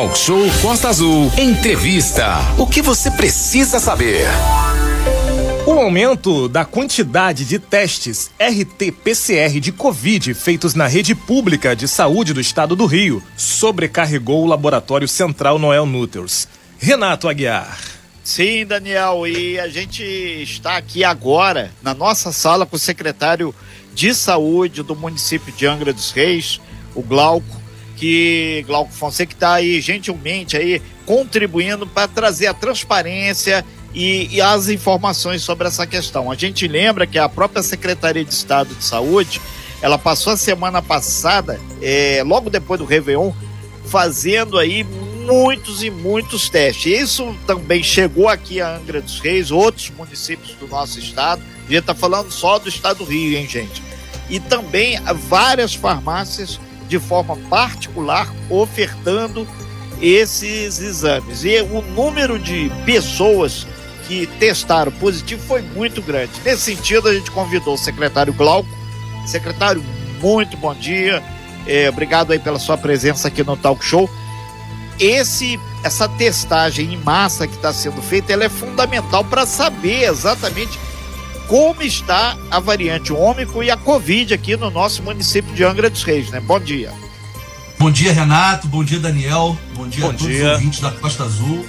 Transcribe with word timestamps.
Talk 0.00 0.16
Show 0.16 0.46
Costa 0.62 0.88
Azul. 0.88 1.30
Entrevista. 1.36 2.38
O 2.56 2.66
que 2.66 2.80
você 2.80 3.10
precisa 3.10 3.78
saber? 3.78 4.24
O 5.66 5.72
aumento 5.72 6.48
da 6.48 6.64
quantidade 6.64 7.44
de 7.44 7.58
testes 7.58 8.30
RT-PCR 8.40 9.60
de 9.60 9.70
Covid 9.70 10.32
feitos 10.32 10.74
na 10.74 10.86
rede 10.86 11.14
pública 11.14 11.76
de 11.76 11.86
saúde 11.86 12.32
do 12.32 12.40
estado 12.40 12.74
do 12.74 12.86
Rio 12.86 13.22
sobrecarregou 13.36 14.42
o 14.42 14.46
Laboratório 14.46 15.06
Central 15.06 15.58
Noel 15.58 15.84
Nuters. 15.84 16.48
Renato 16.78 17.28
Aguiar. 17.28 17.78
Sim, 18.24 18.64
Daniel, 18.64 19.26
e 19.26 19.60
a 19.60 19.68
gente 19.68 20.02
está 20.02 20.78
aqui 20.78 21.04
agora 21.04 21.70
na 21.82 21.92
nossa 21.92 22.32
sala 22.32 22.64
com 22.64 22.76
o 22.76 22.78
secretário 22.78 23.54
de 23.94 24.14
Saúde 24.14 24.82
do 24.82 24.96
município 24.96 25.52
de 25.52 25.66
Angra 25.66 25.92
dos 25.92 26.10
Reis, 26.10 26.58
o 26.94 27.02
Glauco, 27.02 27.59
que 28.00 28.64
Glauco 28.66 28.90
Fonseca 28.90 29.34
está 29.34 29.52
aí 29.52 29.78
gentilmente 29.78 30.56
aí 30.56 30.80
contribuindo 31.04 31.86
para 31.86 32.08
trazer 32.08 32.46
a 32.46 32.54
transparência 32.54 33.62
e, 33.94 34.26
e, 34.34 34.40
as 34.40 34.70
informações 34.70 35.42
sobre 35.42 35.68
essa 35.68 35.86
questão. 35.86 36.30
A 36.30 36.34
gente 36.34 36.66
lembra 36.66 37.06
que 37.06 37.18
a 37.18 37.28
própria 37.28 37.62
Secretaria 37.62 38.24
de 38.24 38.32
Estado 38.32 38.74
de 38.74 38.82
Saúde, 38.82 39.38
ela 39.82 39.98
passou 39.98 40.32
a 40.32 40.36
semana 40.38 40.80
passada, 40.80 41.60
é, 41.82 42.22
logo 42.24 42.48
depois 42.48 42.80
do 42.80 42.86
Réveillon, 42.86 43.32
fazendo 43.84 44.58
aí 44.58 44.82
muitos 44.82 45.82
e 45.82 45.90
muitos 45.90 46.48
testes. 46.48 47.02
Isso 47.02 47.36
também 47.46 47.82
chegou 47.82 48.30
aqui 48.30 48.62
a 48.62 48.76
Angra 48.76 49.02
dos 49.02 49.20
Reis, 49.20 49.50
outros 49.50 49.90
municípios 49.90 50.54
do 50.54 50.66
nosso 50.66 50.98
estado. 50.98 51.42
A 51.66 51.70
gente 51.70 51.80
está 51.80 51.94
falando 51.94 52.30
só 52.30 52.58
do 52.58 52.68
estado 52.68 52.98
do 52.98 53.04
Rio, 53.04 53.36
hein, 53.36 53.46
gente? 53.46 53.82
E 54.30 54.40
também 54.40 54.98
várias 55.28 55.74
farmácias 55.74 56.58
de 56.90 56.98
forma 56.98 57.36
particular 57.48 58.28
ofertando 58.50 59.46
esses 60.02 60.80
exames. 60.80 61.44
E 61.44 61.60
o 61.62 61.80
número 61.80 62.38
de 62.38 62.70
pessoas 62.84 63.66
que 64.08 64.26
testaram 64.38 64.90
positivo 64.92 65.40
foi 65.46 65.62
muito 65.62 66.02
grande. 66.02 66.32
Nesse 66.44 66.74
sentido, 66.74 67.08
a 67.08 67.14
gente 67.14 67.30
convidou 67.30 67.74
o 67.74 67.78
secretário 67.78 68.32
Glauco. 68.32 68.68
Secretário, 69.24 69.84
muito 70.20 70.56
bom 70.56 70.74
dia. 70.74 71.22
É, 71.64 71.88
obrigado 71.88 72.32
aí 72.32 72.38
pela 72.40 72.58
sua 72.58 72.76
presença 72.76 73.28
aqui 73.28 73.44
no 73.44 73.56
Talk 73.56 73.84
Show. 73.84 74.10
Esse, 74.98 75.60
essa 75.84 76.08
testagem 76.08 76.92
em 76.92 76.96
massa 76.96 77.46
que 77.46 77.54
está 77.54 77.72
sendo 77.72 78.02
feita, 78.02 78.32
ela 78.32 78.44
é 78.44 78.48
fundamental 78.48 79.24
para 79.24 79.46
saber 79.46 80.02
exatamente 80.02 80.76
como 81.50 81.82
está 81.82 82.38
a 82.48 82.60
variante 82.60 83.12
ômico 83.12 83.60
e 83.60 83.72
a 83.72 83.76
Covid 83.76 84.32
aqui 84.32 84.56
no 84.56 84.70
nosso 84.70 85.02
município 85.02 85.52
de 85.52 85.64
Angra 85.64 85.90
dos 85.90 86.04
Reis, 86.04 86.30
né? 86.30 86.38
Bom 86.38 86.60
dia. 86.60 86.92
Bom 87.76 87.90
dia, 87.90 88.12
Renato. 88.12 88.68
Bom 88.68 88.84
dia, 88.84 89.00
Daniel. 89.00 89.58
Bom 89.74 89.88
dia 89.88 90.04
Bom 90.04 90.10
a 90.10 90.14
todos 90.14 90.28
dia. 90.28 90.46
os 90.46 90.52
ouvintes 90.52 90.78
da 90.78 90.92
Costa 90.92 91.24
Azul. 91.24 91.66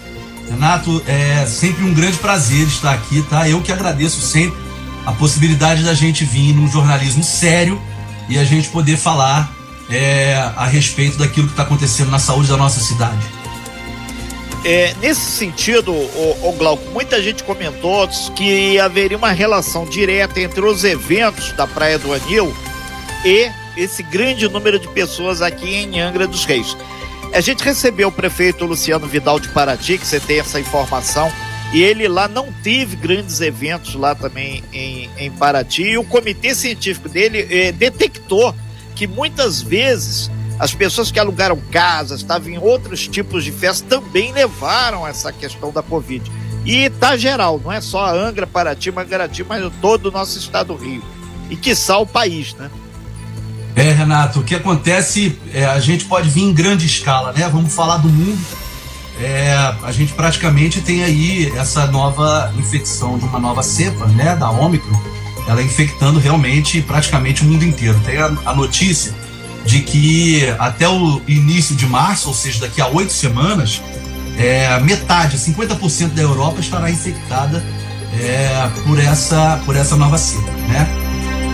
Renato, 0.47 1.01
é 1.07 1.47
sempre 1.47 1.83
um 1.83 1.95
grande 1.95 2.17
prazer 2.19 2.67
estar 2.67 2.93
aqui, 2.93 3.23
tá? 3.23 3.49
Eu 3.49 3.59
que 3.63 3.71
agradeço 3.71 4.21
sempre 4.21 4.55
a 5.03 5.13
possibilidade 5.13 5.81
da 5.83 5.95
gente 5.95 6.23
vir 6.25 6.53
num 6.53 6.67
jornalismo 6.67 7.23
sério 7.23 7.81
e 8.29 8.37
a 8.37 8.43
gente 8.43 8.69
poder 8.69 8.97
falar 8.97 9.51
é, 9.89 10.35
a 10.55 10.67
respeito 10.67 11.17
daquilo 11.17 11.47
que 11.47 11.53
está 11.53 11.63
acontecendo 11.63 12.11
na 12.11 12.19
saúde 12.19 12.49
da 12.49 12.57
nossa 12.57 12.79
cidade. 12.79 13.40
É, 14.63 14.93
nesse 15.01 15.21
sentido, 15.21 15.91
o, 15.91 16.49
o 16.49 16.51
Glauco, 16.53 16.87
muita 16.91 17.21
gente 17.21 17.43
comentou 17.43 18.07
que 18.35 18.79
haveria 18.79 19.17
uma 19.17 19.31
relação 19.31 19.85
direta 19.85 20.39
entre 20.39 20.61
os 20.61 20.83
eventos 20.83 21.51
da 21.53 21.65
Praia 21.65 21.97
do 21.97 22.13
Anil 22.13 22.55
e 23.25 23.49
esse 23.75 24.03
grande 24.03 24.47
número 24.47 24.77
de 24.77 24.87
pessoas 24.89 25.41
aqui 25.41 25.73
em 25.73 25.99
Angra 25.99 26.27
dos 26.27 26.45
Reis. 26.45 26.77
A 27.33 27.41
gente 27.41 27.63
recebeu 27.63 28.09
o 28.09 28.11
prefeito 28.11 28.65
Luciano 28.65 29.07
Vidal 29.07 29.39
de 29.39 29.47
Paraty, 29.47 29.97
que 29.97 30.05
você 30.05 30.19
tem 30.19 30.39
essa 30.39 30.59
informação, 30.59 31.31
e 31.73 31.81
ele 31.81 32.07
lá 32.07 32.27
não 32.27 32.51
teve 32.61 32.95
grandes 32.97 33.39
eventos 33.39 33.95
lá 33.95 34.13
também 34.13 34.63
em, 34.73 35.09
em 35.17 35.31
Paraty, 35.31 35.83
e 35.83 35.97
o 35.97 36.03
comitê 36.03 36.53
científico 36.53 37.07
dele 37.07 37.47
eh, 37.49 37.71
detectou 37.71 38.53
que 38.95 39.07
muitas 39.07 39.61
vezes 39.61 40.29
as 40.61 40.75
pessoas 40.75 41.09
que 41.09 41.19
alugaram 41.19 41.59
casas, 41.71 42.19
estavam 42.19 42.47
em 42.49 42.59
outros 42.59 43.07
tipos 43.07 43.43
de 43.43 43.51
festas, 43.51 43.81
também 43.81 44.31
levaram 44.31 45.07
essa 45.07 45.33
questão 45.33 45.71
da 45.71 45.81
Covid. 45.81 46.31
E 46.63 46.87
tá 46.87 47.17
geral, 47.17 47.59
não 47.63 47.71
é 47.71 47.81
só 47.81 48.05
a 48.05 48.11
Angra, 48.11 48.45
Paraty, 48.45 48.91
Mangarati, 48.91 49.43
mas 49.43 49.73
todo 49.81 50.09
o 50.09 50.11
nosso 50.11 50.37
estado 50.37 50.67
do 50.67 50.75
Rio. 50.75 51.03
E 51.49 51.55
quiçá 51.55 51.97
o 51.97 52.05
país, 52.05 52.53
né? 52.53 52.69
É, 53.75 53.91
Renato, 53.91 54.41
o 54.41 54.43
que 54.43 54.53
acontece, 54.53 55.35
é, 55.51 55.65
a 55.65 55.79
gente 55.79 56.05
pode 56.05 56.29
vir 56.29 56.43
em 56.43 56.53
grande 56.53 56.85
escala, 56.85 57.33
né? 57.33 57.49
Vamos 57.49 57.73
falar 57.73 57.97
do 57.97 58.07
mundo. 58.07 58.39
É, 59.19 59.55
a 59.81 59.91
gente 59.91 60.13
praticamente 60.13 60.79
tem 60.81 61.03
aí 61.03 61.51
essa 61.57 61.87
nova 61.87 62.53
infecção 62.55 63.17
de 63.17 63.25
uma 63.25 63.39
nova 63.39 63.63
cepa, 63.63 64.05
né? 64.05 64.35
Da 64.35 64.51
Ômicron, 64.51 65.01
ela 65.47 65.63
infectando 65.63 66.19
realmente 66.19 66.83
praticamente 66.83 67.41
o 67.41 67.45
mundo 67.45 67.65
inteiro. 67.65 67.99
Tem 68.05 68.19
a, 68.19 68.25
a 68.45 68.53
notícia 68.53 69.11
de 69.65 69.81
que 69.81 70.53
até 70.59 70.87
o 70.87 71.21
início 71.27 71.75
de 71.75 71.85
março, 71.85 72.27
ou 72.27 72.33
seja, 72.33 72.61
daqui 72.61 72.81
a 72.81 72.87
oito 72.87 73.13
semanas, 73.13 73.81
é, 74.37 74.79
metade, 74.79 75.37
50% 75.37 76.09
da 76.13 76.21
Europa 76.21 76.59
estará 76.59 76.89
infectada 76.89 77.63
é, 78.19 78.69
por, 78.85 78.99
essa, 78.99 79.61
por 79.65 79.75
essa 79.75 79.95
nova 79.95 80.17
cepa, 80.17 80.51
né? 80.67 80.87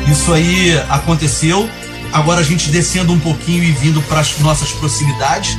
Isso 0.09 0.31
aí 0.34 0.78
aconteceu. 0.90 1.69
Agora 2.13 2.40
a 2.40 2.44
gente 2.44 2.69
descendo 2.69 3.12
um 3.12 3.19
pouquinho 3.19 3.63
e 3.63 3.72
vindo 3.72 4.01
para 4.03 4.22
as 4.22 4.38
nossas 4.39 4.72
proximidades. 4.72 5.57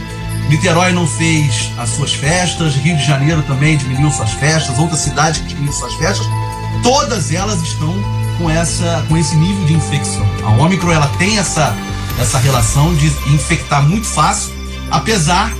Niterói 0.48 0.92
não 0.92 1.06
fez 1.06 1.70
as 1.76 1.90
suas 1.90 2.14
festas, 2.14 2.74
Rio 2.74 2.96
de 2.96 3.04
Janeiro 3.04 3.42
também 3.42 3.76
diminuiu 3.76 4.10
suas 4.10 4.30
festas, 4.32 4.78
outras 4.78 5.00
cidades 5.00 5.42
que 5.42 5.48
diminuíram 5.48 5.78
suas 5.78 5.94
festas. 5.94 6.26
Todas 6.82 7.30
elas 7.32 7.60
estão 7.60 7.94
com, 8.38 8.48
essa, 8.48 9.04
com 9.08 9.16
esse 9.18 9.36
nível 9.36 9.66
de 9.66 9.74
infecção. 9.74 10.26
A 10.44 10.50
Ômicron 10.62 10.92
ela 10.92 11.08
tem 11.18 11.38
essa, 11.38 11.76
essa 12.18 12.38
relação 12.38 12.94
de 12.94 13.06
infectar 13.32 13.82
muito 13.82 14.06
fácil, 14.06 14.52
apesar 14.90 15.52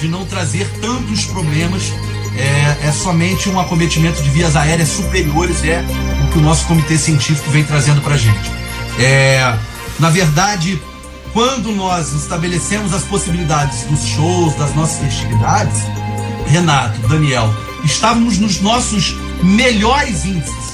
de 0.00 0.08
não 0.08 0.24
trazer 0.24 0.68
tantos 0.80 1.24
problemas. 1.24 1.92
É, 2.34 2.88
é 2.88 2.92
somente 2.92 3.50
um 3.50 3.60
acometimento 3.60 4.22
de 4.22 4.30
vias 4.30 4.56
aéreas 4.56 4.88
superiores, 4.88 5.62
é 5.64 5.84
o 6.24 6.32
que 6.32 6.38
o 6.38 6.40
nosso 6.40 6.66
comitê 6.66 6.96
científico 6.96 7.50
vem 7.50 7.62
trazendo 7.62 8.00
para 8.00 8.14
a 8.14 8.16
gente. 8.16 8.50
É, 8.98 9.54
na 9.98 10.08
verdade, 10.08 10.80
quando 11.32 11.70
nós 11.72 12.12
estabelecemos 12.12 12.94
as 12.94 13.02
possibilidades 13.04 13.82
dos 13.82 14.06
shows, 14.06 14.54
das 14.54 14.74
nossas 14.74 14.98
festividades, 14.98 15.82
Renato, 16.46 17.06
Daniel, 17.06 17.54
estávamos 17.84 18.38
nos 18.38 18.60
nossos 18.60 19.14
melhores 19.42 20.24
índices. 20.24 20.72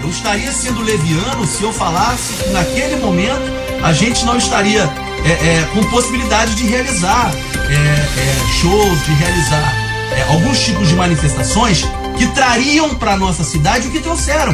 Eu 0.00 0.08
estaria 0.08 0.50
sendo 0.52 0.82
leviano 0.82 1.46
se 1.46 1.62
eu 1.62 1.72
falasse 1.72 2.32
que 2.42 2.50
naquele 2.50 2.96
momento 2.96 3.61
a 3.82 3.92
gente 3.92 4.24
não 4.24 4.36
estaria 4.36 4.82
é, 5.24 5.30
é, 5.30 5.68
com 5.72 5.82
possibilidade 5.90 6.54
de 6.54 6.66
realizar 6.66 7.32
é, 7.68 7.74
é 7.74 8.60
shows, 8.60 9.04
de 9.04 9.12
realizar 9.14 9.74
é, 10.16 10.22
alguns 10.32 10.60
tipos 10.60 10.88
de 10.88 10.94
manifestações 10.94 11.84
que 12.16 12.26
trariam 12.28 12.94
para 12.94 13.16
nossa 13.16 13.44
cidade 13.44 13.88
o 13.88 13.90
que 13.90 14.00
trouxeram 14.00 14.52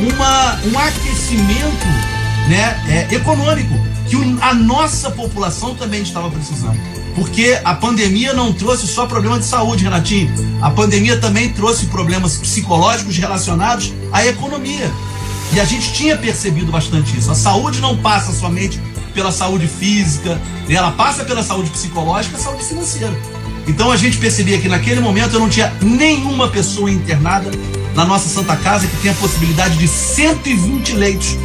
uma, 0.00 0.58
um 0.64 0.78
aquecimento 0.78 1.86
né, 2.48 2.80
é, 2.88 3.14
econômico 3.14 3.74
que 4.08 4.16
a 4.40 4.54
nossa 4.54 5.10
população 5.10 5.74
também 5.74 6.02
estava 6.02 6.30
precisando. 6.30 6.78
Porque 7.16 7.58
a 7.64 7.74
pandemia 7.74 8.32
não 8.34 8.52
trouxe 8.52 8.86
só 8.86 9.06
problema 9.06 9.38
de 9.38 9.46
saúde, 9.46 9.84
Renatinho. 9.84 10.30
A 10.60 10.70
pandemia 10.70 11.18
também 11.18 11.50
trouxe 11.50 11.86
problemas 11.86 12.36
psicológicos 12.36 13.16
relacionados 13.16 13.92
à 14.12 14.24
economia. 14.26 14.92
E 15.52 15.60
a 15.60 15.64
gente 15.64 15.92
tinha 15.92 16.16
percebido 16.16 16.70
bastante 16.70 17.16
isso. 17.16 17.30
A 17.30 17.34
saúde 17.34 17.80
não 17.80 17.96
passa 17.96 18.32
somente 18.32 18.80
pela 19.14 19.32
saúde 19.32 19.66
física, 19.66 20.34
né? 20.68 20.74
ela 20.74 20.90
passa 20.92 21.24
pela 21.24 21.42
saúde 21.42 21.70
psicológica 21.70 22.36
e 22.36 22.40
saúde 22.40 22.64
financeira. 22.64 23.16
Então 23.66 23.90
a 23.90 23.96
gente 23.96 24.18
percebia 24.18 24.58
que 24.58 24.68
naquele 24.68 25.00
momento 25.00 25.34
eu 25.34 25.40
não 25.40 25.48
tinha 25.48 25.72
nenhuma 25.82 26.48
pessoa 26.48 26.90
internada 26.90 27.50
na 27.94 28.04
nossa 28.04 28.28
Santa 28.28 28.56
Casa 28.56 28.86
que 28.86 28.96
tenha 28.98 29.12
a 29.12 29.16
possibilidade 29.16 29.76
de 29.78 29.88
120 29.88 30.92
leitos 30.92 31.36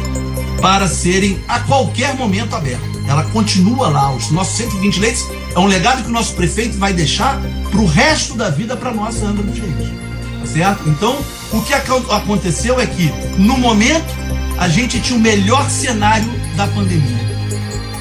para 0.60 0.86
serem 0.86 1.42
a 1.48 1.58
qualquer 1.60 2.14
momento 2.14 2.54
abertos. 2.54 2.92
Ela 3.08 3.24
continua 3.24 3.88
lá, 3.88 4.14
os 4.14 4.30
nossos 4.30 4.56
120 4.56 5.00
leitos 5.00 5.26
é 5.54 5.58
um 5.58 5.66
legado 5.66 6.02
que 6.04 6.08
o 6.08 6.12
nosso 6.12 6.34
prefeito 6.34 6.78
vai 6.78 6.92
deixar 6.92 7.40
para 7.70 7.80
o 7.80 7.86
resto 7.86 8.34
da 8.34 8.48
vida 8.48 8.76
para 8.76 8.92
nós, 8.92 9.20
Angra 9.22 9.42
dos 9.42 9.58
Reis. 9.58 10.11
Certo? 10.44 10.88
Então, 10.88 11.16
o 11.52 11.60
que 11.62 11.72
aconteceu 11.74 12.80
é 12.80 12.86
que, 12.86 13.12
no 13.38 13.56
momento, 13.58 14.14
a 14.58 14.68
gente 14.68 15.00
tinha 15.00 15.18
o 15.18 15.22
melhor 15.22 15.68
cenário 15.70 16.28
da 16.56 16.66
pandemia. 16.66 17.32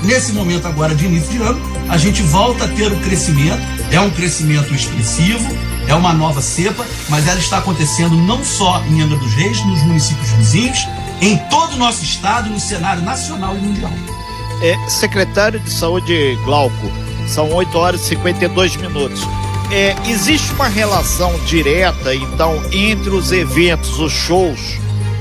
Nesse 0.04 0.32
momento 0.32 0.68
agora 0.68 0.96
de 0.96 1.06
início 1.06 1.32
de 1.32 1.38
ano, 1.42 1.62
a 1.90 1.98
gente 1.98 2.22
volta 2.24 2.66
a 2.66 2.68
ter 2.68 2.92
o 2.92 3.00
crescimento, 3.02 3.62
é 3.92 4.00
um 4.00 4.10
crescimento 4.10 4.74
expressivo, 4.74 5.46
é 5.88 5.94
uma 5.94 6.14
nova 6.14 6.42
cepa, 6.42 6.86
mas 7.10 7.28
ela 7.28 7.40
está 7.40 7.60
acontecendo 7.60 8.16
não 8.16 8.44
só 8.44 8.82
em 8.90 9.02
Angra 9.02 9.18
dos 9.18 9.34
Reis, 9.34 9.64
nos 9.66 9.82
municípios 9.84 10.30
vizinhos, 10.32 10.88
em 11.22 11.38
todo 11.50 11.74
o 11.74 11.78
nosso 11.78 12.04
estado, 12.04 12.50
no 12.50 12.60
cenário 12.60 13.04
nacional 13.04 13.56
e 13.56 13.60
mundial. 13.60 13.92
É, 14.62 14.90
secretário 14.90 15.60
de 15.60 15.70
Saúde 15.70 16.38
Glauco, 16.46 16.92
São 17.28 17.52
8 17.52 17.78
horas 17.78 18.02
e 18.02 18.10
52 18.10 18.76
minutos. 18.78 19.22
É, 19.72 19.96
existe 20.10 20.52
uma 20.54 20.68
relação 20.68 21.34
direta, 21.46 22.14
então, 22.14 22.62
entre 22.72 23.10
os 23.10 23.32
eventos, 23.32 24.00
os 24.00 24.12
shows 24.12 24.60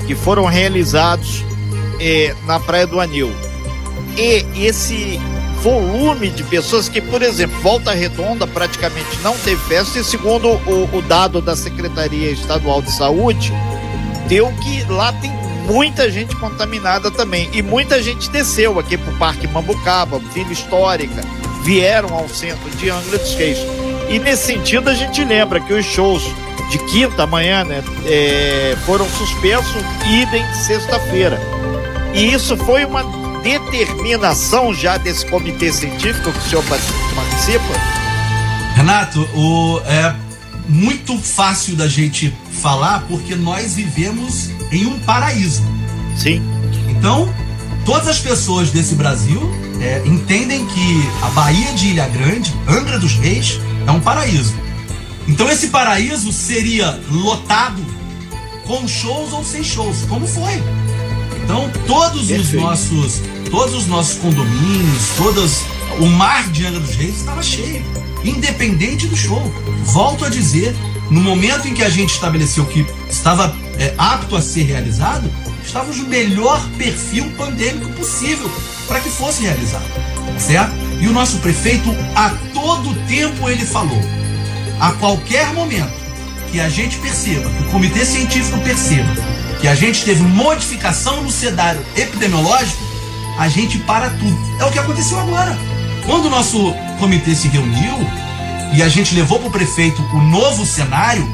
que 0.06 0.14
foram 0.14 0.44
realizados 0.44 1.44
é, 2.00 2.34
na 2.46 2.58
Praia 2.58 2.86
do 2.86 2.98
Anil 2.98 3.32
e 4.16 4.66
esse 4.66 5.20
volume 5.62 6.30
de 6.30 6.42
pessoas 6.44 6.88
que, 6.88 7.00
por 7.00 7.22
exemplo, 7.22 7.58
Volta 7.60 7.92
Redonda 7.92 8.46
praticamente 8.46 9.18
não 9.22 9.36
teve 9.38 9.60
festa 9.68 9.98
e 9.98 10.04
segundo 10.04 10.48
o, 10.48 10.96
o 10.96 11.02
dado 11.02 11.40
da 11.40 11.54
Secretaria 11.54 12.30
Estadual 12.30 12.82
de 12.82 12.90
Saúde, 12.92 13.52
deu 14.26 14.52
que 14.62 14.82
lá 14.90 15.12
tem 15.12 15.30
muita 15.66 16.10
gente 16.10 16.34
contaminada 16.36 17.10
também 17.10 17.48
e 17.52 17.62
muita 17.62 18.02
gente 18.02 18.30
desceu 18.30 18.78
aqui 18.78 18.96
para 18.96 19.12
o 19.12 19.18
Parque 19.18 19.46
Mambucaba, 19.46 20.18
Vila 20.34 20.52
Histórica, 20.52 21.22
vieram 21.62 22.14
ao 22.14 22.28
centro 22.28 22.68
de 22.76 22.90
Angra 22.90 23.18
dos 23.18 23.34
Reis. 23.34 23.58
E 24.10 24.18
nesse 24.18 24.46
sentido 24.46 24.90
a 24.90 24.94
gente 24.94 25.24
lembra 25.24 25.60
que 25.60 25.72
os 25.72 25.86
shows 25.86 26.24
de 26.68 26.78
quinta 26.86 27.26
manhã 27.26 27.64
né, 27.64 27.82
é, 28.04 28.76
foram 28.84 29.08
suspensos, 29.08 29.82
idem 30.04 30.44
sexta-feira. 30.52 31.40
E 32.12 32.32
isso 32.32 32.56
foi 32.56 32.84
uma 32.84 33.04
determinação 33.40 34.74
já 34.74 34.96
desse 34.96 35.24
comitê 35.26 35.72
científico 35.72 36.32
que 36.32 36.38
o 36.38 36.42
senhor 36.42 36.64
participa? 36.64 37.64
Renato, 38.74 39.20
o, 39.34 39.80
é 39.86 40.14
muito 40.68 41.16
fácil 41.18 41.76
da 41.76 41.88
gente 41.88 42.34
falar 42.50 43.04
porque 43.08 43.36
nós 43.36 43.74
vivemos 43.74 44.50
em 44.72 44.86
um 44.86 44.98
paraíso. 45.00 45.62
Sim. 46.16 46.42
Então, 46.88 47.32
todas 47.84 48.08
as 48.08 48.18
pessoas 48.18 48.70
desse 48.70 48.94
Brasil 48.94 49.40
é, 49.80 50.02
entendem 50.04 50.66
que 50.66 51.08
a 51.22 51.28
Baía 51.30 51.72
de 51.74 51.88
Ilha 51.88 52.08
Grande, 52.08 52.52
Angra 52.68 52.98
dos 52.98 53.14
Reis, 53.14 53.58
é 53.86 53.90
um 53.90 54.00
paraíso. 54.00 54.54
Então 55.28 55.48
esse 55.48 55.68
paraíso 55.68 56.32
seria 56.32 56.98
lotado 57.10 57.84
com 58.66 58.86
shows 58.86 59.32
ou 59.32 59.44
sem 59.44 59.62
shows, 59.62 60.02
como 60.08 60.26
foi. 60.26 60.62
Então 61.44 61.70
todos 61.86 62.28
Perfeito. 62.28 62.56
os 62.56 62.62
nossos, 62.62 63.22
todos 63.50 63.74
os 63.74 63.86
nossos 63.86 64.18
condomínios, 64.18 65.02
todas 65.16 65.62
o 65.98 66.06
mar 66.06 66.48
de 66.50 66.66
Angra 66.66 66.80
dos 66.80 66.94
Reis 66.94 67.16
estava 67.16 67.42
cheio, 67.42 67.84
independente 68.24 69.06
do 69.06 69.16
show. 69.16 69.42
Volto 69.84 70.24
a 70.24 70.28
dizer, 70.28 70.74
no 71.10 71.20
momento 71.20 71.66
em 71.66 71.74
que 71.74 71.82
a 71.82 71.90
gente 71.90 72.10
estabeleceu 72.10 72.64
que 72.66 72.86
estava 73.08 73.54
é, 73.78 73.94
apto 73.98 74.36
a 74.36 74.42
ser 74.42 74.62
realizado, 74.62 75.30
estávamos 75.64 75.98
no 75.98 76.08
melhor 76.08 76.64
perfil 76.78 77.30
pandêmico 77.36 77.90
possível 77.92 78.50
para 78.86 79.00
que 79.00 79.10
fosse 79.10 79.42
realizado, 79.42 79.84
certo? 80.38 80.74
E 81.00 81.06
o 81.06 81.12
nosso 81.12 81.38
prefeito 81.38 81.88
a 82.14 82.30
todo 82.60 82.94
tempo 83.06 83.48
ele 83.48 83.64
falou, 83.64 84.00
a 84.78 84.92
qualquer 84.92 85.52
momento 85.52 85.92
que 86.50 86.60
a 86.60 86.68
gente 86.68 86.98
perceba, 86.98 87.48
que 87.48 87.62
o 87.62 87.70
comitê 87.70 88.04
científico 88.04 88.58
perceba 88.60 89.08
que 89.60 89.68
a 89.68 89.74
gente 89.74 90.04
teve 90.04 90.22
modificação 90.22 91.22
no 91.22 91.30
cenário 91.30 91.84
epidemiológico, 91.94 92.82
a 93.38 93.48
gente 93.48 93.78
para 93.78 94.08
tudo. 94.10 94.38
É 94.58 94.64
o 94.64 94.70
que 94.70 94.78
aconteceu 94.78 95.18
agora. 95.18 95.56
Quando 96.06 96.26
o 96.26 96.30
nosso 96.30 96.74
comitê 96.98 97.34
se 97.34 97.48
reuniu 97.48 97.96
e 98.72 98.82
a 98.82 98.88
gente 98.88 99.14
levou 99.14 99.38
para 99.38 99.48
o 99.48 99.50
prefeito 99.50 100.02
o 100.14 100.22
novo 100.22 100.64
cenário, 100.64 101.28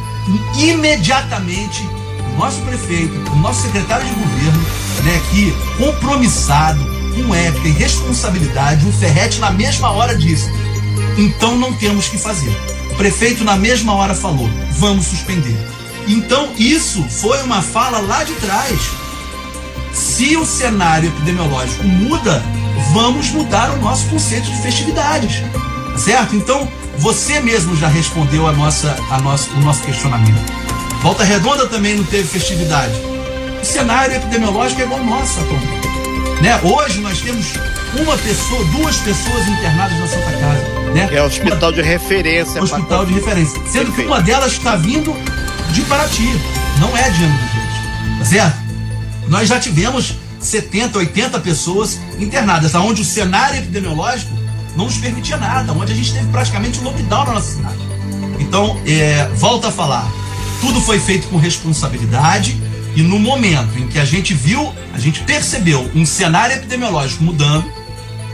imediatamente 0.59 1.89
o 2.35 2.39
nosso 2.39 2.61
prefeito, 2.63 3.15
o 3.31 3.37
nosso 3.37 3.63
secretário 3.63 4.05
de 4.05 4.15
governo, 4.15 4.63
né, 5.05 5.23
que 5.31 5.55
compromissado, 5.79 6.85
com 7.15 7.35
ética 7.35 7.69
e 7.69 7.73
responsabilidade, 7.73 8.87
o 8.87 8.93
Ferrete 8.93 9.39
na 9.39 9.51
mesma 9.51 9.91
hora 9.91 10.17
disse: 10.19 10.51
então 11.17 11.57
não 11.57 11.73
temos 11.73 12.09
que 12.09 12.19
fazer. 12.19 12.51
O 12.91 12.97
prefeito 12.97 13.45
na 13.45 13.57
mesma 13.57 13.95
hora 13.95 14.15
falou: 14.15 14.49
vamos 14.73 15.07
suspender. 15.07 15.57
Então 16.07 16.53
isso 16.57 17.03
foi 17.05 17.43
uma 17.43 17.63
fala 17.63 17.99
lá 17.99 18.23
de 18.25 18.35
trás. 18.35 18.79
Se 19.93 20.37
o 20.37 20.45
cenário 20.45 21.09
epidemiológico 21.09 21.85
muda, 21.85 22.43
vamos 22.93 23.31
mudar 23.31 23.71
o 23.71 23.81
nosso 23.81 24.07
conceito 24.09 24.45
de 24.45 24.63
festividades. 24.63 25.43
Certo? 25.97 26.37
Então, 26.37 26.69
você 26.99 27.41
mesmo 27.41 27.75
já 27.77 27.89
respondeu 27.89 28.47
a 28.47 28.53
nossa, 28.53 28.95
a 29.11 29.19
nossa, 29.19 29.51
o 29.53 29.61
nosso 29.61 29.83
questionamento. 29.83 30.53
Volta 31.03 31.25
Redonda 31.25 31.67
também 31.67 31.97
não 31.97 32.05
teve 32.05 32.29
festividade. 32.29 32.95
O 33.61 33.65
cenário 33.65 34.17
epidemiológico 34.17 34.83
é 34.83 34.85
igual 34.85 35.01
ao 35.01 35.07
nosso 35.07 35.41
atualmente. 35.41 35.86
Né? 36.41 36.61
Hoje 36.63 37.01
nós 37.01 37.21
temos 37.21 37.47
uma 37.99 38.17
pessoa, 38.19 38.65
duas 38.67 38.97
pessoas 38.99 39.49
internadas 39.49 39.99
na 39.99 40.07
Santa 40.07 40.33
Casa. 40.33 40.93
Né? 40.93 41.09
É 41.13 41.23
o 41.23 41.27
hospital 41.27 41.71
uma, 41.71 41.73
de 41.73 41.83
referência. 41.83 42.63
Hospital 42.63 43.07
de 43.07 43.15
referência. 43.15 43.61
Sendo 43.67 43.93
que 43.93 44.03
uma 44.03 44.21
delas 44.21 44.53
está 44.53 44.77
vindo 44.77 45.15
de 45.73 45.83
Paraty, 45.83 46.39
não 46.79 46.97
é 46.97 47.11
de 47.11 47.25
Angra 47.25 47.39
dos 47.39 47.53
Reis. 47.53 48.19
Tá 48.19 48.25
certo? 48.25 48.57
Nós 49.29 49.49
já 49.49 49.59
tivemos 49.59 50.17
70, 50.39 50.99
80 50.99 51.41
pessoas 51.41 51.99
internadas, 52.19 52.75
onde 52.75 53.03
o 53.03 53.05
cenário 53.05 53.59
epidemiológico 53.59 54.33
não 54.77 54.85
nos 54.85 54.99
permitia 54.99 55.39
nada, 55.39 55.73
onde 55.73 55.93
a 55.93 55.97
gente 55.97 56.13
teve 56.13 56.27
praticamente 56.29 56.79
um 56.81 56.85
lockdown 56.85 57.25
na 57.27 57.33
nossa 57.33 57.57
cidade. 57.57 57.79
Então, 58.39 58.79
é, 58.87 59.27
volta 59.35 59.69
a 59.69 59.73
falar, 59.73 60.07
tudo 60.61 60.81
foi 60.83 61.01
feito 61.01 61.29
com 61.29 61.39
responsabilidade 61.39 62.61
e 62.97 63.03
no 63.03 63.19
momento 63.19 63.79
em 63.79 63.87
que 63.87 63.99
a 63.99 64.05
gente 64.07 64.33
viu, 64.33 64.73
a 64.95 64.99
gente 64.99 65.23
percebeu 65.25 65.89
um 65.95 66.07
cenário 66.07 66.57
epidemiológico 66.57 67.23
mudando, 67.23 67.71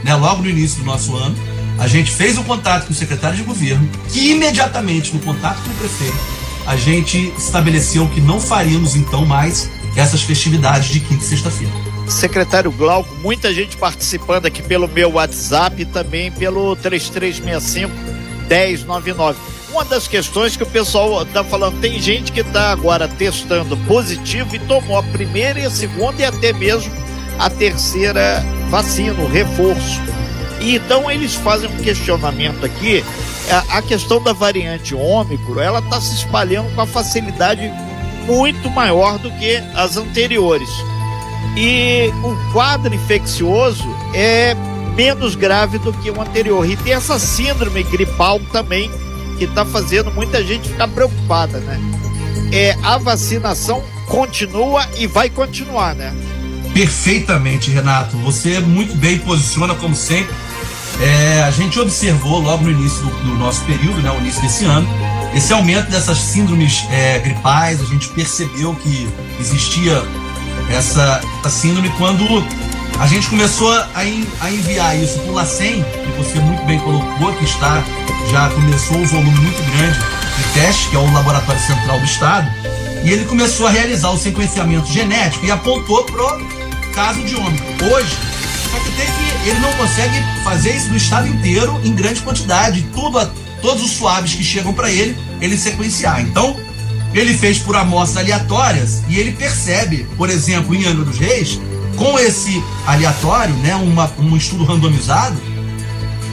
né, 0.03 0.15
logo 0.15 0.41
no 0.41 0.49
início 0.49 0.79
do 0.79 0.85
nosso 0.85 1.13
ano, 1.15 1.35
a 1.77 1.85
gente 1.85 2.09
fez 2.09 2.37
o 2.37 2.43
contato 2.43 2.85
com 2.85 2.93
o 2.93 2.95
secretário 2.95 3.35
de 3.35 3.43
governo, 3.43 3.89
que 4.09 4.31
imediatamente 4.31 5.13
no 5.13 5.19
contato 5.19 5.61
com 5.61 5.69
o 5.69 5.73
prefeito, 5.75 6.17
a 6.65 6.77
gente 6.77 7.33
estabeleceu 7.37 8.07
que 8.07 8.21
não 8.21 8.39
faríamos 8.39 8.95
então 8.95 9.25
mais 9.25 9.69
essas 9.97 10.21
festividades 10.21 10.89
de 10.89 11.01
quinta 11.01 11.23
e 11.23 11.27
sexta-feira. 11.27 11.73
Secretário 12.07 12.71
Glauco, 12.71 13.13
muita 13.21 13.53
gente 13.53 13.75
participando 13.75 14.45
aqui 14.45 14.61
pelo 14.61 14.87
meu 14.87 15.11
WhatsApp 15.11 15.81
e 15.81 15.85
também 15.85 16.31
pelo 16.31 16.73
3365 16.77 17.91
1099 18.49 19.37
uma 19.73 19.83
das 19.83 20.07
questões 20.07 20.55
que 20.55 20.61
o 20.61 20.67
pessoal 20.67 21.23
está 21.23 21.43
falando, 21.43 21.81
tem 21.81 21.99
gente 21.99 22.31
que 22.31 22.41
está 22.41 22.71
agora 22.71 23.07
testando 23.07 23.75
positivo 23.87 24.55
e 24.55 24.59
tomou 24.59 24.97
a 24.97 25.03
primeira 25.03 25.59
e 25.59 25.65
a 25.65 25.69
segunda 25.69 26.21
e 26.21 26.25
até 26.25 26.53
mesmo 26.53 26.93
a 27.39 27.49
terceira 27.49 28.45
vacina, 28.69 29.19
o 29.19 29.27
reforço. 29.27 29.99
E 30.61 30.75
então 30.75 31.09
eles 31.09 31.33
fazem 31.33 31.67
um 31.67 31.77
questionamento 31.77 32.63
aqui, 32.63 33.03
a, 33.49 33.79
a 33.79 33.81
questão 33.81 34.21
da 34.21 34.31
variante 34.31 34.93
ômicro, 34.93 35.59
ela 35.59 35.79
está 35.79 35.99
se 35.99 36.15
espalhando 36.17 36.73
com 36.75 36.81
a 36.81 36.85
facilidade 36.85 37.71
muito 38.27 38.69
maior 38.69 39.17
do 39.17 39.31
que 39.31 39.55
as 39.73 39.97
anteriores. 39.97 40.69
E 41.57 42.11
o 42.23 42.53
quadro 42.53 42.93
infeccioso 42.93 43.83
é 44.13 44.55
menos 44.95 45.33
grave 45.33 45.79
do 45.79 45.91
que 45.93 46.11
o 46.11 46.21
anterior. 46.21 46.69
E 46.69 46.77
tem 46.77 46.93
essa 46.93 47.17
síndrome 47.17 47.83
gripal 47.83 48.39
também 48.51 48.89
que 49.45 49.51
está 49.51 49.65
fazendo 49.65 50.11
muita 50.11 50.43
gente 50.43 50.69
ficar 50.69 50.87
preocupada, 50.87 51.59
né? 51.59 51.79
É, 52.51 52.77
a 52.83 52.97
vacinação 52.97 53.83
continua 54.07 54.87
e 54.97 55.07
vai 55.07 55.29
continuar, 55.29 55.95
né? 55.95 56.13
Perfeitamente, 56.73 57.69
Renato. 57.69 58.17
Você 58.17 58.59
muito 58.59 58.95
bem 58.95 59.19
posiciona, 59.19 59.75
como 59.75 59.95
sempre. 59.95 60.33
É, 61.01 61.43
a 61.43 61.51
gente 61.51 61.79
observou 61.79 62.39
logo 62.39 62.63
no 62.63 62.71
início 62.71 63.01
do, 63.03 63.09
do, 63.09 63.35
nosso 63.35 63.63
período, 63.65 64.01
né, 64.01 64.11
o 64.11 64.19
início 64.19 64.41
desse 64.43 64.63
ano, 64.63 64.87
esse 65.33 65.51
aumento 65.51 65.89
dessas 65.89 66.19
síndromes 66.19 66.85
é, 66.91 67.19
gripais. 67.19 67.81
A 67.81 67.85
gente 67.85 68.09
percebeu 68.09 68.75
que 68.75 69.09
existia 69.39 70.01
essa, 70.69 71.21
essa 71.39 71.49
síndrome 71.49 71.89
quando 71.97 72.23
a 72.99 73.07
gente 73.07 73.29
começou 73.29 73.71
a, 73.71 73.89
a 74.41 74.51
enviar 74.51 74.97
isso 74.97 75.19
por 75.19 75.33
LACEN, 75.33 75.83
que 75.83 76.11
você 76.17 76.39
muito 76.39 76.63
bem 76.65 76.79
colocou, 76.79 77.33
que 77.33 77.43
está, 77.43 77.83
já 78.31 78.49
começou 78.49 78.97
um 78.97 79.05
volume 79.05 79.39
muito 79.39 79.63
grande 79.71 79.99
de 79.99 80.43
teste, 80.53 80.89
que 80.89 80.95
é 80.95 80.99
o 80.99 81.13
Laboratório 81.13 81.61
Central 81.61 81.99
do 81.99 82.05
Estado, 82.05 82.51
e 83.03 83.11
ele 83.11 83.25
começou 83.25 83.67
a 83.67 83.69
realizar 83.69 84.11
o 84.11 84.17
sequenciamento 84.17 84.87
genético 84.87 85.45
e 85.45 85.51
apontou 85.51 86.03
pro 86.05 86.45
caso 86.93 87.21
de 87.23 87.35
ômicron. 87.35 87.87
Hoje, 87.91 88.15
só 88.71 88.79
que 88.79 88.91
tem 88.91 89.05
que 89.05 89.49
ele 89.49 89.59
não 89.59 89.73
consegue 89.73 90.23
fazer 90.43 90.75
isso 90.75 90.89
no 90.89 90.95
estado 90.95 91.27
inteiro 91.27 91.79
em 91.83 91.93
grande 91.93 92.21
quantidade, 92.21 92.85
tudo 92.93 93.19
a, 93.19 93.29
todos 93.61 93.83
os 93.83 93.91
suaves 93.91 94.33
que 94.33 94.43
chegam 94.43 94.73
para 94.73 94.89
ele, 94.89 95.17
ele 95.41 95.57
sequenciar. 95.57 96.21
Então, 96.21 96.55
ele 97.13 97.37
fez 97.37 97.59
por 97.59 97.75
amostras 97.75 98.23
aleatórias 98.23 99.03
e 99.07 99.19
ele 99.19 99.33
percebe, 99.33 100.07
por 100.17 100.29
exemplo, 100.29 100.73
em 100.73 100.85
Angra 100.85 101.03
dos 101.03 101.17
Reis, 101.17 101.59
com 101.95 102.17
esse 102.19 102.63
aleatório, 102.85 103.53
né, 103.55 103.75
uma, 103.75 104.11
um 104.19 104.35
estudo 104.35 104.63
randomizado, 104.63 105.39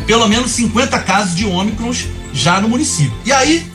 pelo 0.06 0.26
menos 0.28 0.50
50 0.52 0.98
casos 1.00 1.34
de 1.34 1.46
ômicrons 1.46 2.06
já 2.32 2.60
no 2.60 2.68
município. 2.68 3.12
E 3.24 3.32
aí, 3.32 3.70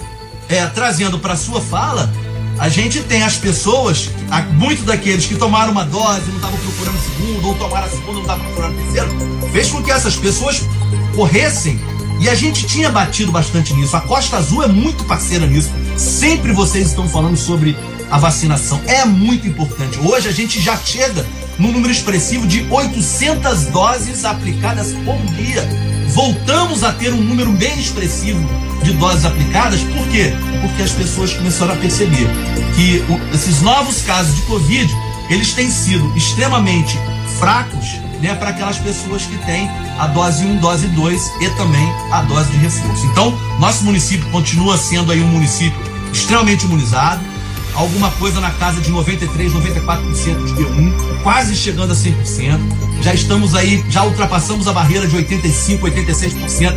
é, 0.49 0.65
trazendo 0.67 1.19
para 1.19 1.35
sua 1.35 1.61
fala, 1.61 2.11
a 2.57 2.69
gente 2.69 3.01
tem 3.01 3.23
as 3.23 3.35
pessoas, 3.35 4.09
muitos 4.53 4.85
daqueles 4.85 5.25
que 5.25 5.35
tomaram 5.35 5.71
uma 5.71 5.83
dose, 5.83 6.29
não 6.29 6.35
estavam 6.35 6.57
procurando 6.59 6.97
segunda, 6.99 7.47
ou 7.47 7.55
tomaram 7.55 7.85
a 7.85 7.89
segunda, 7.89 8.13
não 8.13 8.21
estavam 8.21 8.45
procurando 8.45 8.79
a 8.79 8.83
terceira, 8.83 9.09
fez 9.51 9.69
com 9.69 9.83
que 9.83 9.91
essas 9.91 10.15
pessoas 10.15 10.61
corressem 11.15 11.79
E 12.19 12.29
a 12.29 12.35
gente 12.35 12.65
tinha 12.65 12.89
batido 12.89 13.31
bastante 13.31 13.73
nisso. 13.73 13.95
A 13.95 14.01
Costa 14.01 14.37
Azul 14.37 14.63
é 14.63 14.67
muito 14.67 15.03
parceira 15.03 15.45
nisso. 15.45 15.69
Sempre 15.97 16.53
vocês 16.53 16.87
estão 16.87 17.09
falando 17.09 17.35
sobre 17.35 17.75
a 18.09 18.17
vacinação. 18.17 18.81
É 18.87 19.03
muito 19.03 19.47
importante. 19.47 19.99
Hoje 19.99 20.29
a 20.29 20.31
gente 20.31 20.61
já 20.61 20.77
chega 20.77 21.25
num 21.57 21.71
número 21.71 21.91
expressivo 21.91 22.47
de 22.47 22.65
800 22.69 23.65
doses 23.67 24.25
aplicadas 24.25 24.93
por 25.05 25.17
dia. 25.35 25.67
Voltamos 26.09 26.83
a 26.83 26.91
ter 26.91 27.13
um 27.13 27.21
número 27.21 27.51
bem 27.51 27.77
expressivo 27.79 28.39
de 28.83 28.93
doses 28.93 29.25
aplicadas. 29.25 29.81
Por 29.81 30.07
quê? 30.09 30.33
Porque 30.61 30.83
as 30.83 30.91
pessoas 30.91 31.33
começaram 31.33 31.73
a 31.73 31.77
perceber 31.77 32.27
que 32.75 33.03
esses 33.33 33.61
novos 33.61 34.01
casos 34.01 34.35
de 34.35 34.41
Covid, 34.43 34.93
eles 35.29 35.53
têm 35.53 35.69
sido 35.69 36.15
extremamente 36.15 36.97
fracos 37.39 37.99
né, 38.21 38.33
para 38.35 38.49
aquelas 38.49 38.77
pessoas 38.77 39.23
que 39.23 39.37
têm 39.45 39.69
a 39.99 40.07
dose 40.07 40.45
1, 40.45 40.57
dose 40.57 40.87
2 40.87 41.31
e 41.41 41.49
também 41.51 41.87
a 42.11 42.21
dose 42.21 42.49
de 42.51 42.57
reforço. 42.57 43.05
Então, 43.07 43.37
nosso 43.59 43.83
município 43.83 44.29
continua 44.29 44.77
sendo 44.77 45.11
aí 45.11 45.21
um 45.21 45.27
município 45.27 45.79
extremamente 46.11 46.65
imunizado, 46.65 47.21
alguma 47.75 48.09
coisa 48.11 48.39
na 48.39 48.51
casa 48.51 48.81
de 48.81 48.89
93, 48.89 49.53
94% 49.53 50.45
de 50.45 50.53
B1, 50.53 51.21
quase 51.23 51.55
chegando 51.55 51.91
a 51.91 51.95
100%. 51.95 52.59
Já 53.01 53.13
estamos 53.13 53.53
aí, 53.53 53.83
já 53.89 54.03
ultrapassamos 54.03 54.67
a 54.67 54.73
barreira 54.73 55.07
de 55.07 55.15
85, 55.15 55.85
86% 55.87 56.75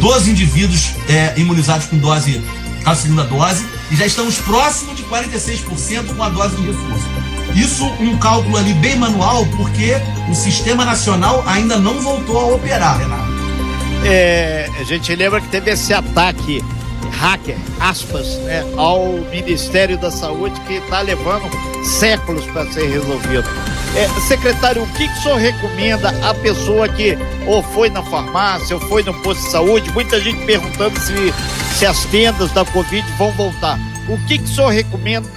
dos 0.00 0.26
indivíduos 0.26 0.94
é, 1.08 1.32
imunizados 1.36 1.86
com 1.86 1.96
dose, 1.96 2.42
a 2.84 2.94
segunda 2.94 3.24
dose, 3.24 3.64
e 3.90 3.96
já 3.96 4.04
estamos 4.04 4.38
próximo 4.38 4.94
de 4.94 5.04
46% 5.04 6.16
com 6.16 6.22
a 6.22 6.28
dose 6.28 6.56
de 6.56 6.62
reforço. 6.62 7.06
Isso 7.54 7.84
um 8.00 8.18
cálculo 8.18 8.56
ali 8.56 8.72
bem 8.74 8.96
manual, 8.96 9.46
porque 9.56 9.94
o 10.28 10.34
sistema 10.34 10.84
nacional 10.84 11.44
ainda 11.46 11.78
não 11.78 12.00
voltou 12.00 12.40
a 12.40 12.54
operar, 12.54 12.98
Renato. 12.98 13.30
É, 14.04 14.68
a 14.80 14.82
gente 14.82 15.14
lembra 15.14 15.40
que 15.40 15.48
teve 15.48 15.70
esse 15.70 15.94
ataque 15.94 16.64
hacker, 17.10 17.56
aspas, 17.80 18.36
né, 18.38 18.64
ao 18.76 19.06
Ministério 19.30 19.98
da 19.98 20.10
Saúde 20.10 20.60
que 20.62 20.74
está 20.74 21.00
levando 21.00 21.48
séculos 21.84 22.44
para 22.46 22.70
ser 22.72 22.88
resolvido. 22.88 23.48
É, 23.94 24.08
secretário, 24.26 24.82
o 24.82 24.86
que, 24.88 25.06
que 25.06 25.18
o 25.18 25.22
senhor 25.22 25.38
recomenda 25.38 26.08
à 26.26 26.32
pessoa 26.32 26.88
que 26.88 27.16
ou 27.46 27.62
foi 27.62 27.90
na 27.90 28.02
farmácia 28.02 28.76
ou 28.76 28.82
foi 28.88 29.02
no 29.02 29.12
posto 29.22 29.42
de 29.44 29.50
saúde? 29.50 29.90
Muita 29.92 30.20
gente 30.20 30.44
perguntando 30.46 30.98
se, 30.98 31.12
se 31.78 31.84
as 31.84 32.04
tendas 32.06 32.50
da 32.52 32.64
Covid 32.64 33.06
vão 33.18 33.30
voltar. 33.32 33.78
O 34.08 34.18
que, 34.26 34.38
que 34.38 34.44
o 34.44 34.48
senhor 34.48 34.70
recomenda 34.70 35.28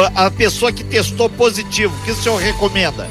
a 0.00 0.30
pessoa 0.30 0.72
que 0.72 0.82
testou 0.82 1.28
positivo, 1.28 1.94
o 1.94 2.04
que 2.04 2.10
o 2.10 2.16
senhor 2.16 2.40
recomenda? 2.40 3.08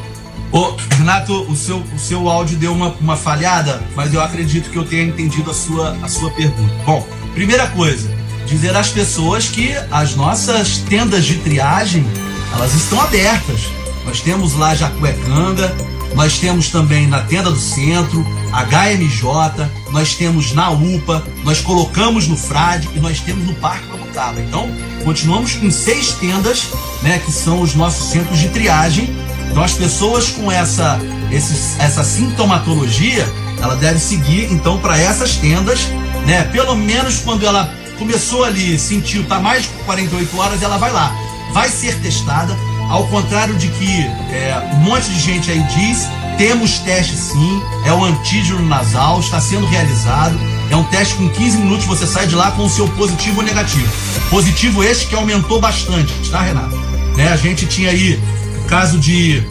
Ô, 0.51 0.75
Renato, 0.97 1.33
o 1.49 1.55
seu, 1.55 1.77
o 1.77 1.99
seu 1.99 2.29
áudio 2.29 2.57
deu 2.57 2.73
uma, 2.73 2.89
uma 3.01 3.17
falhada, 3.17 3.81
mas 3.95 4.13
eu 4.13 4.21
acredito 4.21 4.69
que 4.69 4.77
eu 4.77 4.85
tenha 4.85 5.03
entendido 5.03 5.49
a 5.49 5.53
sua, 5.53 5.97
a 6.03 6.07
sua 6.07 6.29
pergunta. 6.31 6.73
Bom, 6.85 7.07
primeira 7.33 7.67
coisa, 7.67 8.07
dizer 8.45 8.75
às 8.75 8.89
pessoas 8.89 9.47
que 9.47 9.73
as 9.89 10.15
nossas 10.15 10.77
tendas 10.77 11.25
de 11.25 11.37
triagem, 11.37 12.05
elas 12.53 12.73
estão 12.75 13.01
abertas. 13.01 13.61
Nós 14.05 14.21
temos 14.21 14.53
lá 14.53 14.75
Jacuecanga, 14.75 15.75
nós 16.13 16.37
temos 16.37 16.69
também 16.69 17.07
na 17.07 17.21
Tenda 17.21 17.49
do 17.49 17.59
Centro, 17.59 18.23
HMJ, 18.51 19.67
nós 19.93 20.15
temos 20.15 20.53
na 20.53 20.71
UPA, 20.71 21.23
nós 21.43 21.61
colocamos 21.61 22.27
no 22.27 22.35
Frade 22.35 22.89
e 22.95 22.99
nós 22.99 23.19
temos 23.19 23.45
no 23.45 23.53
Parque 23.53 23.87
Mamutaba. 23.87 24.41
Então, 24.41 24.67
continuamos 25.03 25.53
com 25.53 25.69
seis 25.69 26.13
tendas, 26.13 26.67
né, 27.03 27.21
que 27.23 27.31
são 27.31 27.61
os 27.61 27.75
nossos 27.75 28.09
centros 28.09 28.39
de 28.39 28.49
triagem. 28.49 29.15
Então, 29.51 29.63
as 29.63 29.73
pessoas 29.73 30.31
com 30.31 30.51
essa, 30.51 30.99
esses, 31.31 31.79
essa 31.79 32.03
sintomatologia, 32.03 33.31
ela 33.61 33.75
deve 33.75 33.99
seguir, 33.99 34.51
então, 34.51 34.79
para 34.79 34.97
essas 34.97 35.35
tendas, 35.35 35.81
né, 36.25 36.43
pelo 36.51 36.75
menos 36.75 37.19
quando 37.19 37.45
ela 37.45 37.71
começou 37.99 38.43
ali, 38.43 38.79
sentiu, 38.79 39.23
tá 39.25 39.39
mais 39.39 39.61
de 39.61 39.69
48 39.85 40.39
horas, 40.39 40.63
ela 40.63 40.77
vai 40.79 40.91
lá, 40.91 41.15
vai 41.53 41.69
ser 41.69 41.99
testada, 41.99 42.57
ao 42.89 43.05
contrário 43.07 43.55
de 43.55 43.67
que 43.67 44.01
é, 44.31 44.71
um 44.73 44.79
monte 44.79 45.07
de 45.07 45.19
gente 45.19 45.51
aí 45.51 45.61
diz, 45.75 46.07
temos 46.37 46.79
teste 46.79 47.15
sim, 47.15 47.61
é 47.85 47.93
o 47.93 48.03
antígeno 48.03 48.65
nasal, 48.67 49.19
está 49.19 49.39
sendo 49.39 49.65
realizado. 49.65 50.37
É 50.69 50.75
um 50.75 50.83
teste 50.85 51.15
com 51.15 51.29
15 51.29 51.57
minutos, 51.57 51.85
você 51.85 52.07
sai 52.07 52.25
de 52.25 52.35
lá 52.35 52.51
com 52.51 52.65
o 52.65 52.69
seu 52.69 52.87
positivo 52.89 53.37
ou 53.37 53.43
negativo. 53.43 53.87
Positivo 54.29 54.83
este 54.83 55.07
que 55.07 55.15
aumentou 55.15 55.59
bastante, 55.59 56.13
tá, 56.29 56.41
Renato? 56.41 56.75
Né, 57.15 57.27
a 57.27 57.37
gente 57.37 57.65
tinha 57.65 57.89
aí 57.89 58.19
caso 58.67 58.97
de, 58.97 59.43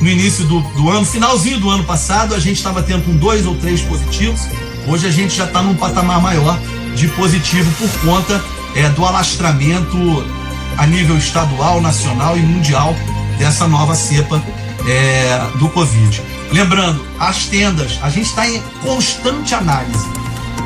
no 0.00 0.08
início 0.08 0.44
do, 0.44 0.60
do 0.60 0.90
ano, 0.90 1.04
finalzinho 1.04 1.60
do 1.60 1.68
ano 1.68 1.84
passado, 1.84 2.34
a 2.34 2.38
gente 2.38 2.56
estava 2.56 2.82
tendo 2.82 3.04
com 3.04 3.16
dois 3.16 3.44
ou 3.46 3.54
três 3.56 3.82
positivos. 3.82 4.40
Hoje 4.86 5.06
a 5.06 5.10
gente 5.10 5.36
já 5.36 5.44
está 5.44 5.62
num 5.62 5.74
patamar 5.74 6.20
maior 6.20 6.58
de 6.94 7.08
positivo 7.08 7.70
por 7.72 7.90
conta 8.00 8.42
é, 8.74 8.88
do 8.88 9.04
alastramento 9.04 9.96
a 10.78 10.86
nível 10.86 11.18
estadual, 11.18 11.80
nacional 11.80 12.38
e 12.38 12.40
mundial 12.40 12.94
dessa 13.38 13.68
nova 13.68 13.94
cepa 13.94 14.42
é, 14.86 15.58
do 15.58 15.68
Covid. 15.68 16.22
Lembrando, 16.52 17.04
as 17.18 17.46
tendas, 17.46 17.98
a 18.02 18.10
gente 18.10 18.26
está 18.26 18.48
em 18.48 18.60
constante 18.82 19.54
análise. 19.54 20.06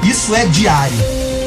Isso 0.02 0.34
é 0.34 0.46
diário. 0.46 0.96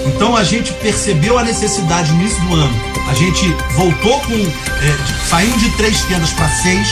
Então 0.05 0.35
a 0.35 0.43
gente 0.43 0.71
percebeu 0.73 1.37
a 1.37 1.43
necessidade 1.43 2.11
no 2.11 2.21
início 2.21 2.41
do 2.45 2.55
ano. 2.55 2.73
A 3.09 3.13
gente 3.13 3.47
voltou 3.75 4.19
com. 4.21 4.33
É, 4.33 5.27
saindo 5.27 5.57
de 5.57 5.69
três 5.71 6.01
tendas 6.03 6.31
para 6.31 6.47
seis. 6.49 6.87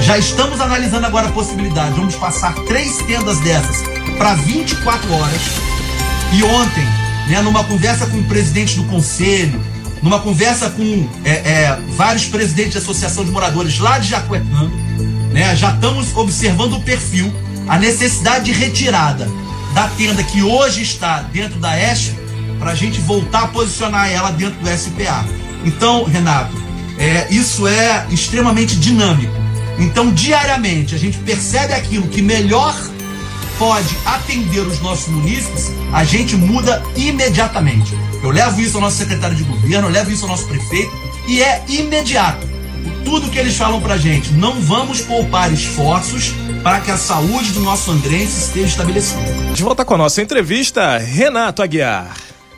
Já 0.00 0.16
estamos 0.16 0.60
analisando 0.60 1.06
agora 1.06 1.28
a 1.28 1.32
possibilidade. 1.32 1.94
Vamos 1.94 2.14
passar 2.14 2.54
três 2.66 2.96
tendas 2.98 3.38
dessas 3.40 3.82
para 4.16 4.34
24 4.34 5.12
horas. 5.12 5.40
E 6.32 6.42
ontem, 6.44 6.84
né, 7.28 7.40
numa 7.42 7.64
conversa 7.64 8.06
com 8.06 8.18
o 8.18 8.24
presidente 8.24 8.76
do 8.76 8.84
conselho, 8.84 9.60
numa 10.02 10.20
conversa 10.20 10.70
com 10.70 11.08
é, 11.24 11.30
é, 11.30 11.78
vários 11.96 12.26
presidentes 12.26 12.72
de 12.72 12.78
associação 12.78 13.24
de 13.24 13.30
moradores 13.30 13.78
lá 13.78 13.98
de 13.98 14.08
Jacuecanga, 14.08 14.70
né, 15.30 15.54
já 15.56 15.74
estamos 15.74 16.16
observando 16.16 16.74
o 16.74 16.80
perfil, 16.80 17.32
a 17.66 17.78
necessidade 17.78 18.46
de 18.46 18.52
retirada 18.52 19.28
da 19.74 19.88
tenda 19.88 20.22
que 20.22 20.42
hoje 20.42 20.82
está 20.82 21.20
dentro 21.22 21.58
da 21.58 21.76
ESP, 21.80 22.16
para 22.58 22.72
a 22.72 22.74
gente 22.74 23.00
voltar 23.00 23.44
a 23.44 23.48
posicionar 23.48 24.10
ela 24.10 24.30
dentro 24.30 24.58
do 24.58 24.68
SPA. 24.68 25.24
Então, 25.64 26.04
Renato, 26.04 26.56
é, 26.98 27.28
isso 27.30 27.68
é 27.68 28.06
extremamente 28.10 28.76
dinâmico. 28.76 29.32
Então, 29.78 30.10
diariamente, 30.10 30.94
a 30.94 30.98
gente 30.98 31.18
percebe 31.18 31.72
aquilo 31.72 32.08
que 32.08 32.20
melhor 32.20 32.74
pode 33.58 33.96
atender 34.04 34.60
os 34.60 34.80
nossos 34.80 35.08
munícipes, 35.08 35.70
a 35.92 36.04
gente 36.04 36.36
muda 36.36 36.82
imediatamente. 36.96 37.96
Eu 38.22 38.30
levo 38.30 38.60
isso 38.60 38.76
ao 38.76 38.80
nosso 38.80 38.96
secretário 38.96 39.36
de 39.36 39.44
governo, 39.44 39.88
eu 39.88 39.92
levo 39.92 40.10
isso 40.10 40.24
ao 40.24 40.30
nosso 40.30 40.46
prefeito 40.46 40.92
e 41.26 41.42
é 41.42 41.62
imediato. 41.68 42.47
Tudo 43.04 43.30
que 43.30 43.38
eles 43.38 43.56
falam 43.56 43.80
pra 43.80 43.96
gente, 43.96 44.32
não 44.32 44.60
vamos 44.60 45.00
poupar 45.00 45.52
esforços 45.52 46.32
para 46.62 46.80
que 46.80 46.90
a 46.90 46.96
saúde 46.96 47.52
do 47.52 47.60
nosso 47.60 47.90
angrense 47.90 48.46
esteja 48.46 48.66
estabelecida. 48.66 49.22
De 49.54 49.62
volta 49.62 49.84
com 49.84 49.94
a 49.94 49.98
nossa 49.98 50.20
entrevista, 50.20 50.98
Renato 50.98 51.62
Aguiar. 51.62 52.16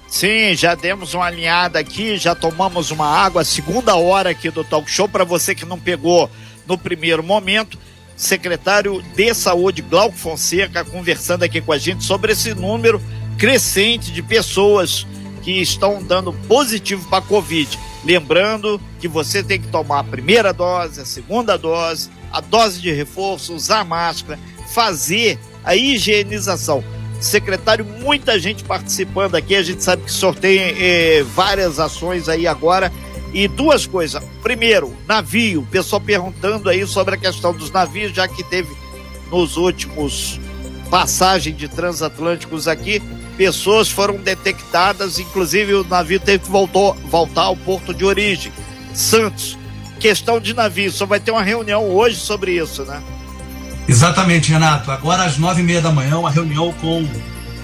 Sim, 0.09 0.57
já 0.57 0.75
demos 0.75 1.15
uma 1.15 1.27
alinhada 1.27 1.79
aqui, 1.79 2.17
já 2.17 2.35
tomamos 2.35 2.91
uma 2.91 3.07
água, 3.07 3.45
segunda 3.45 3.95
hora 3.95 4.31
aqui 4.31 4.51
do 4.51 4.65
talk 4.65 4.91
show 4.91 5.09
para 5.09 5.25
você 5.25 5.55
que 5.55 5.65
não 5.65 5.79
pegou 5.79 6.29
no 6.67 6.77
primeiro 6.77 7.23
momento 7.23 7.79
secretário 8.17 9.03
de 9.15 9.33
Saúde, 9.33 9.83
Glauco 9.83 10.17
Fonseca, 10.17 10.85
conversando 10.85 11.43
aqui 11.43 11.61
com 11.61 11.73
a 11.73 11.79
gente 11.79 12.05
sobre 12.05 12.33
esse 12.33 12.55
número 12.55 13.01
crescente 13.39 14.13
de 14.13 14.23
pessoas 14.23 15.07
que 15.43 15.53
estão 15.53 16.03
dando 16.03 16.33
positivo 16.33 17.09
para 17.09 17.21
a 17.21 17.27
Covid. 17.27 17.79
Lembrando 18.05 18.81
que 18.99 19.07
você 19.07 19.43
tem 19.43 19.61
que 19.61 19.69
tomar 19.69 20.01
a 20.01 20.05
primeira 20.05 20.53
dose, 20.53 21.01
a 21.01 21.05
segunda 21.05 21.57
dose, 21.59 22.11
a 22.33 22.41
dose 22.41 22.81
de 22.81 22.93
reforço, 22.93 23.55
usar 23.55 23.85
máscara, 23.85 24.39
fazer 24.73 25.39
a 25.65 25.77
higienização. 25.77 26.83
Secretário, 27.21 27.85
muita 27.85 28.39
gente 28.39 28.65
participando 28.65 29.35
aqui, 29.35 29.55
a 29.55 29.63
gente 29.63 29.83
sabe 29.83 30.05
que 30.05 30.13
sorteia 30.13 30.75
eh, 30.79 31.23
várias 31.35 31.79
ações 31.79 32.31
aí 32.31 32.47
agora 32.47 32.91
e 33.35 33.47
duas 33.47 33.87
coisas. 33.87 34.23
Primeiro, 34.43 34.97
navio. 35.07 35.67
Pessoal 35.71 36.01
perguntando 36.01 36.69
aí 36.69 36.87
sobre 36.87 37.15
a 37.15 37.19
questão 37.19 37.53
dos 37.53 37.71
navios, 37.71 38.13
já 38.13 38.27
que 38.27 38.43
teve 38.43 38.75
nos 39.31 39.57
últimos 39.59 40.41
passagem 40.91 41.55
de 41.55 41.69
transatlânticos 41.69 42.67
aqui, 42.67 43.01
pessoas 43.41 43.89
foram 43.89 44.17
detectadas, 44.17 45.19
inclusive 45.19 45.73
o 45.73 45.83
navio 45.83 46.21
teve 46.21 46.41
que 46.41 46.51
voltou, 46.51 46.95
voltar 47.07 47.45
ao 47.45 47.57
porto 47.57 47.95
de 47.95 48.05
origem, 48.05 48.53
Santos. 48.93 49.57
Questão 49.99 50.39
de 50.39 50.53
navio, 50.53 50.93
só 50.93 51.07
vai 51.07 51.19
ter 51.19 51.31
uma 51.31 51.43
reunião 51.43 51.89
hoje 51.89 52.17
sobre 52.17 52.63
isso, 52.63 52.85
né? 52.85 53.01
Exatamente, 53.89 54.53
Renato. 54.53 54.91
Agora 54.91 55.25
às 55.25 55.39
nove 55.39 55.63
e 55.63 55.65
meia 55.65 55.81
da 55.81 55.91
manhã, 55.91 56.19
uma 56.19 56.31
reunião 56.31 56.71
com 56.83 57.09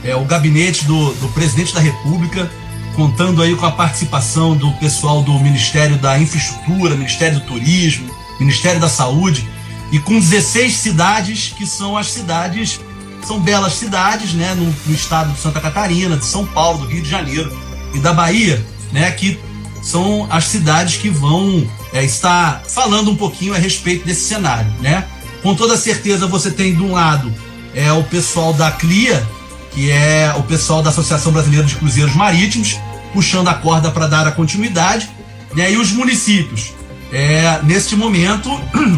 é, 0.02 0.16
o 0.16 0.24
gabinete 0.24 0.86
do, 0.86 1.12
do 1.16 1.28
presidente 1.34 1.74
da 1.74 1.80
República 1.80 2.50
contando 2.94 3.42
aí 3.42 3.54
com 3.54 3.66
a 3.66 3.72
participação 3.72 4.56
do 4.56 4.72
pessoal 4.78 5.22
do 5.22 5.38
Ministério 5.38 5.98
da 5.98 6.18
Infraestrutura, 6.18 6.96
Ministério 6.96 7.38
do 7.38 7.44
Turismo, 7.44 8.10
Ministério 8.40 8.80
da 8.80 8.88
Saúde, 8.88 9.46
e 9.92 9.98
com 9.98 10.18
16 10.18 10.72
cidades 10.72 11.52
que 11.54 11.66
são 11.66 11.98
as 11.98 12.10
cidades, 12.10 12.80
são 13.26 13.40
belas 13.40 13.74
cidades, 13.74 14.32
né, 14.32 14.54
no, 14.54 14.64
no 14.86 14.94
estado 14.94 15.32
de 15.32 15.40
Santa 15.40 15.60
Catarina, 15.60 16.16
de 16.16 16.24
São 16.24 16.46
Paulo, 16.46 16.78
do 16.78 16.86
Rio 16.86 17.02
de 17.02 17.08
Janeiro 17.08 17.56
e 17.92 17.98
da 17.98 18.12
Bahia, 18.12 18.64
né, 18.92 19.10
que 19.10 19.38
são 19.82 20.26
as 20.30 20.44
cidades 20.44 20.96
que 20.96 21.08
vão 21.08 21.68
é, 21.92 22.04
estar 22.04 22.62
falando 22.68 23.10
um 23.10 23.16
pouquinho 23.16 23.54
a 23.54 23.58
respeito 23.58 24.04
desse 24.04 24.22
cenário, 24.22 24.70
né? 24.80 25.04
Com 25.42 25.54
toda 25.54 25.76
certeza 25.76 26.26
você 26.26 26.50
tem 26.50 26.74
de 26.74 26.82
um 26.82 26.92
lado 26.92 27.32
é 27.72 27.92
o 27.92 28.02
pessoal 28.02 28.52
da 28.52 28.70
CLIA, 28.72 29.24
que 29.70 29.90
é 29.90 30.34
o 30.36 30.42
pessoal 30.42 30.82
da 30.82 30.88
Associação 30.90 31.30
Brasileira 31.30 31.64
de 31.66 31.76
Cruzeiros 31.76 32.14
Marítimos, 32.14 32.78
puxando 33.12 33.48
a 33.48 33.54
corda 33.54 33.90
para 33.90 34.06
dar 34.06 34.26
a 34.26 34.32
continuidade, 34.32 35.08
né? 35.54 35.70
E 35.70 35.76
os 35.76 35.92
municípios, 35.92 36.72
é, 37.12 37.60
neste 37.62 37.94
momento, 37.94 38.50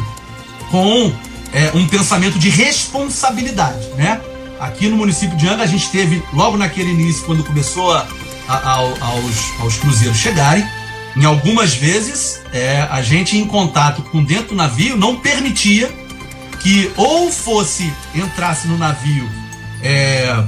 com 0.70 1.12
é, 1.52 1.70
um 1.74 1.86
pensamento 1.86 2.38
de 2.38 2.48
responsabilidade, 2.48 3.88
né? 3.96 4.20
Aqui 4.60 4.88
no 4.88 4.96
município 4.96 5.36
de 5.36 5.48
Anga, 5.48 5.62
a 5.62 5.66
gente 5.66 5.88
teve, 5.90 6.22
logo 6.32 6.56
naquele 6.56 6.90
início, 6.90 7.24
quando 7.24 7.44
começou 7.44 7.92
a, 7.92 8.06
a, 8.48 8.56
a, 8.56 8.72
aos, 8.74 9.60
aos 9.60 9.76
cruzeiros 9.76 10.18
chegarem, 10.18 10.66
em 11.16 11.24
algumas 11.24 11.74
vezes, 11.74 12.40
é, 12.52 12.86
a 12.90 13.02
gente 13.02 13.36
em 13.36 13.44
contato 13.44 14.02
com 14.02 14.22
dentro 14.22 14.48
do 14.48 14.54
navio 14.54 14.96
não 14.96 15.16
permitia 15.16 15.90
que 16.60 16.90
ou 16.96 17.30
fosse 17.30 17.92
entrasse 18.14 18.66
no 18.68 18.76
navio 18.76 19.28
é, 19.82 20.44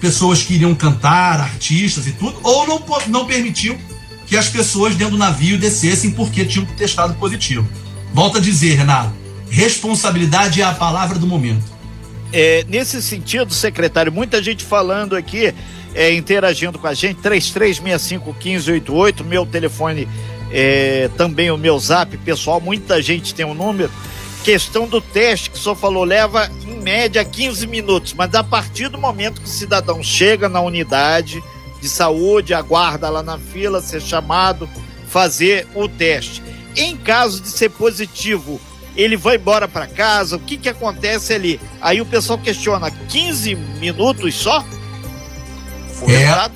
pessoas 0.00 0.42
que 0.42 0.54
iriam 0.54 0.74
cantar, 0.74 1.40
artistas 1.40 2.06
e 2.06 2.12
tudo, 2.12 2.38
ou 2.42 2.66
não, 2.66 2.82
não 3.08 3.26
permitiu 3.26 3.78
que 4.26 4.36
as 4.36 4.48
pessoas 4.48 4.94
dentro 4.94 5.12
do 5.12 5.18
navio 5.18 5.58
descessem 5.58 6.10
porque 6.10 6.44
tinham 6.44 6.66
testado 6.66 7.14
positivo. 7.14 7.66
Volto 8.12 8.38
a 8.38 8.40
dizer, 8.40 8.76
Renato, 8.76 9.12
responsabilidade 9.50 10.60
é 10.60 10.64
a 10.64 10.72
palavra 10.72 11.18
do 11.18 11.26
momento. 11.26 11.78
É, 12.32 12.64
nesse 12.68 13.02
sentido, 13.02 13.52
secretário, 13.54 14.12
muita 14.12 14.42
gente 14.42 14.64
falando 14.64 15.16
aqui, 15.16 15.54
é, 15.94 16.12
interagindo 16.12 16.78
com 16.78 16.86
a 16.86 16.94
gente, 16.94 17.20
33651588, 17.22 19.24
meu 19.24 19.46
telefone 19.46 20.06
é, 20.50 21.08
também 21.16 21.50
o 21.50 21.56
meu 21.56 21.78
zap 21.78 22.14
pessoal, 22.18 22.60
muita 22.60 23.00
gente 23.02 23.34
tem 23.34 23.46
um 23.46 23.54
número. 23.54 23.90
Questão 24.44 24.86
do 24.86 25.00
teste 25.00 25.50
que 25.50 25.58
o 25.58 25.60
senhor 25.60 25.76
falou, 25.76 26.04
leva 26.04 26.50
em 26.66 26.80
média 26.80 27.24
15 27.24 27.66
minutos, 27.66 28.14
mas 28.14 28.34
a 28.34 28.44
partir 28.44 28.88
do 28.88 28.98
momento 28.98 29.40
que 29.40 29.46
o 29.46 29.50
cidadão 29.50 30.02
chega 30.02 30.48
na 30.48 30.60
unidade 30.60 31.42
de 31.80 31.88
saúde, 31.88 32.54
aguarda 32.54 33.10
lá 33.10 33.22
na 33.22 33.38
fila, 33.38 33.80
ser 33.80 34.00
chamado, 34.00 34.68
fazer 35.08 35.66
o 35.74 35.88
teste. 35.88 36.42
Em 36.76 36.96
caso 36.96 37.42
de 37.42 37.48
ser 37.48 37.70
positivo, 37.70 38.60
ele 38.98 39.16
vai 39.16 39.36
embora 39.36 39.68
para 39.68 39.86
casa, 39.86 40.34
o 40.34 40.40
que 40.40 40.56
que 40.56 40.68
acontece 40.68 41.32
ali? 41.32 41.60
Aí 41.80 42.00
o 42.00 42.06
pessoal 42.06 42.36
questiona, 42.36 42.90
15 42.90 43.54
minutos 43.54 44.34
só? 44.34 44.64
O 46.02 46.10
é, 46.10 46.50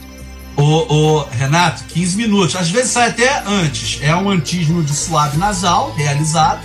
o, 0.57 0.63
o, 0.63 1.25
Renato, 1.31 1.85
15 1.85 2.17
minutos, 2.17 2.57
às 2.57 2.69
vezes 2.69 2.91
sai 2.91 3.11
até 3.11 3.43
antes, 3.47 4.01
é 4.03 4.15
um 4.15 4.29
antígeno 4.29 4.83
de 4.83 4.93
suave 4.93 5.39
nasal 5.39 5.95
realizado. 5.95 6.61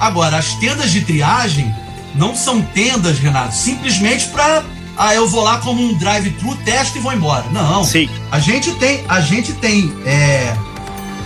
Agora, 0.00 0.38
as 0.38 0.54
tendas 0.54 0.90
de 0.90 1.02
triagem 1.02 1.72
não 2.14 2.34
são 2.34 2.62
tendas, 2.62 3.18
Renato, 3.18 3.54
simplesmente 3.54 4.26
para 4.28 4.64
ah, 4.96 5.14
eu 5.14 5.28
vou 5.28 5.42
lá 5.42 5.58
como 5.58 5.82
um 5.82 5.94
drive-thru, 5.94 6.56
testo 6.64 6.98
e 6.98 7.00
vou 7.00 7.12
embora. 7.12 7.44
Não. 7.50 7.84
Sim. 7.84 8.08
A 8.30 8.38
gente 8.38 8.72
tem, 8.74 9.04
a 9.08 9.20
gente 9.20 9.52
tem 9.54 9.90
é, 10.04 10.54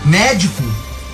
médico 0.05 0.63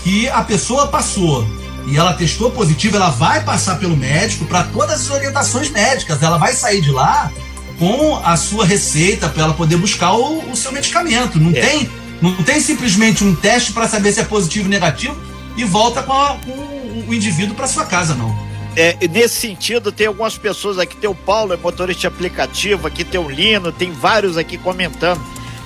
que 0.03 0.29
a 0.29 0.43
pessoa 0.43 0.89
passou 0.89 1.47
e 1.87 1.97
ela 1.97 2.13
testou 2.13 2.51
positivo, 2.51 2.97
ela 2.97 3.11
vai 3.11 3.43
passar 3.43 3.79
pelo 3.79 3.97
médico 3.97 4.45
para 4.45 4.65
todas 4.65 5.03
as 5.03 5.11
orientações 5.11 5.71
médicas. 5.71 6.23
Ela 6.23 6.39
vai 6.39 6.55
sair 6.55 6.81
de 6.81 6.91
lá 6.91 7.31
com 7.79 8.17
a 8.25 8.37
sua 8.37 8.65
receita 8.65 9.29
para 9.29 9.45
ela 9.45 9.55
poder 9.55 9.77
buscar 9.77 10.13
o, 10.13 10.51
o 10.51 10.57
seu 10.57 10.71
medicamento. 10.73 11.39
Não 11.39 11.51
é. 11.51 11.61
tem, 11.61 11.91
não 12.21 12.43
tem 12.43 12.61
simplesmente 12.61 13.25
um 13.25 13.35
teste 13.35 13.73
para 13.73 13.89
saber 13.89 14.13
se 14.13 14.21
é 14.21 14.25
positivo 14.25 14.67
ou 14.67 14.71
negativo 14.71 15.17
e 15.57 15.65
volta 15.65 16.03
com, 16.03 16.13
a, 16.13 16.37
com 16.37 17.05
o 17.09 17.15
indivíduo 17.15 17.55
para 17.55 17.67
sua 17.67 17.87
casa, 17.87 18.15
não. 18.15 18.51
É, 18.77 18.97
nesse 19.09 19.37
sentido, 19.37 19.91
tem 19.91 20.07
algumas 20.07 20.39
pessoas 20.39 20.79
aqui, 20.79 20.97
tem 20.97 21.11
o 21.11 21.15
Paulo, 21.15 21.53
é 21.53 21.57
motorista 21.57 22.03
de 22.03 22.07
aplicativo, 22.07 22.87
aqui 22.87 23.03
tem 23.03 23.21
o 23.21 23.29
Lino, 23.29 23.73
tem 23.73 23.91
vários 23.91 24.37
aqui 24.37 24.57
comentando 24.57 25.21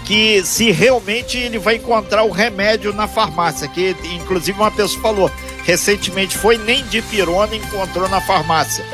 que 0.04 0.44
se 0.44 0.70
realmente 0.70 1.38
ele 1.38 1.58
vai 1.58 1.76
encontrar 1.76 2.22
o 2.24 2.30
remédio 2.30 2.92
na 2.92 3.08
farmácia, 3.08 3.66
que 3.66 3.96
inclusive 4.14 4.58
uma 4.58 4.70
pessoa 4.70 5.00
falou, 5.00 5.30
recentemente 5.64 6.36
foi 6.36 6.58
nem 6.58 6.84
de 6.86 7.00
pirona 7.02 7.56
encontrou 7.56 8.08
na 8.08 8.20
farmácia, 8.20 8.84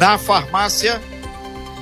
na 0.00 0.18
farmácia 0.18 1.00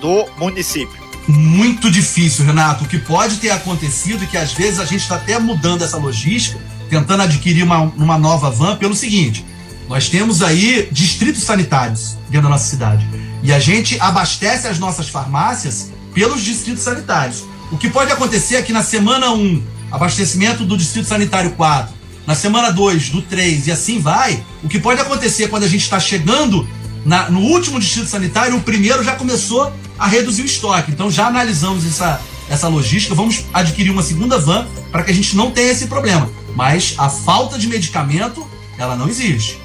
do 0.01 0.27
município. 0.37 1.01
Muito 1.29 1.90
difícil, 1.90 2.45
Renato. 2.45 2.85
O 2.85 2.88
que 2.88 2.99
pode 2.99 3.37
ter 3.37 3.51
acontecido 3.51 4.25
é 4.25 4.27
que 4.27 4.37
às 4.37 4.53
vezes 4.53 4.81
a 4.81 4.85
gente 4.85 5.03
está 5.03 5.14
até 5.14 5.38
mudando 5.38 5.83
essa 5.83 5.97
logística, 5.97 6.59
tentando 6.90 7.23
adquirir 7.23 7.62
uma, 7.62 7.79
uma 7.79 8.18
nova 8.18 8.51
van 8.51 8.77
pelo 8.77 8.95
seguinte: 8.95 9.47
nós 9.88 10.09
temos 10.09 10.42
aí 10.42 10.88
distritos 10.90 11.45
sanitários 11.45 12.16
dentro 12.29 12.49
da 12.49 12.49
nossa 12.49 12.68
cidade. 12.68 13.07
E 13.42 13.53
a 13.53 13.61
gente 13.61 14.01
abastece 14.01 14.66
as 14.66 14.79
nossas 14.81 15.09
farmácias 15.09 15.92
pelos 16.12 16.42
distritos 16.42 16.83
sanitários. 16.83 17.45
O 17.72 17.78
que 17.78 17.88
pode 17.88 18.12
acontecer 18.12 18.56
é 18.56 18.62
que 18.62 18.70
na 18.72 18.82
semana 18.82 19.32
1, 19.32 19.62
abastecimento 19.90 20.62
do 20.62 20.76
distrito 20.76 21.08
sanitário 21.08 21.52
4, 21.52 21.94
na 22.26 22.35
semana 22.35 22.70
2, 22.70 23.08
do 23.08 23.22
3 23.22 23.66
e 23.66 23.72
assim 23.72 23.98
vai, 23.98 24.44
o 24.62 24.68
que 24.68 24.78
pode 24.78 25.00
acontecer 25.00 25.48
quando 25.48 25.64
a 25.64 25.68
gente 25.68 25.80
está 25.80 25.98
chegando 25.98 26.68
na, 27.02 27.30
no 27.30 27.40
último 27.40 27.80
distrito 27.80 28.08
sanitário, 28.08 28.56
o 28.58 28.61
primeiro 28.61 29.02
já 29.02 29.16
começou 29.16 29.72
a 29.98 30.06
reduzir 30.06 30.42
o 30.42 30.44
estoque. 30.44 30.92
Então 30.92 31.11
já 31.11 31.26
analisamos 31.26 31.87
essa, 31.87 32.20
essa 32.50 32.68
logística, 32.68 33.14
vamos 33.14 33.46
adquirir 33.54 33.90
uma 33.90 34.02
segunda 34.02 34.38
van 34.38 34.68
para 34.92 35.02
que 35.02 35.11
a 35.11 35.14
gente 35.14 35.35
não 35.35 35.50
tenha 35.50 35.72
esse 35.72 35.87
problema. 35.87 36.30
Mas 36.54 36.94
a 36.98 37.08
falta 37.08 37.58
de 37.58 37.66
medicamento, 37.68 38.46
ela 38.78 38.94
não 38.96 39.08
existe. 39.08 39.58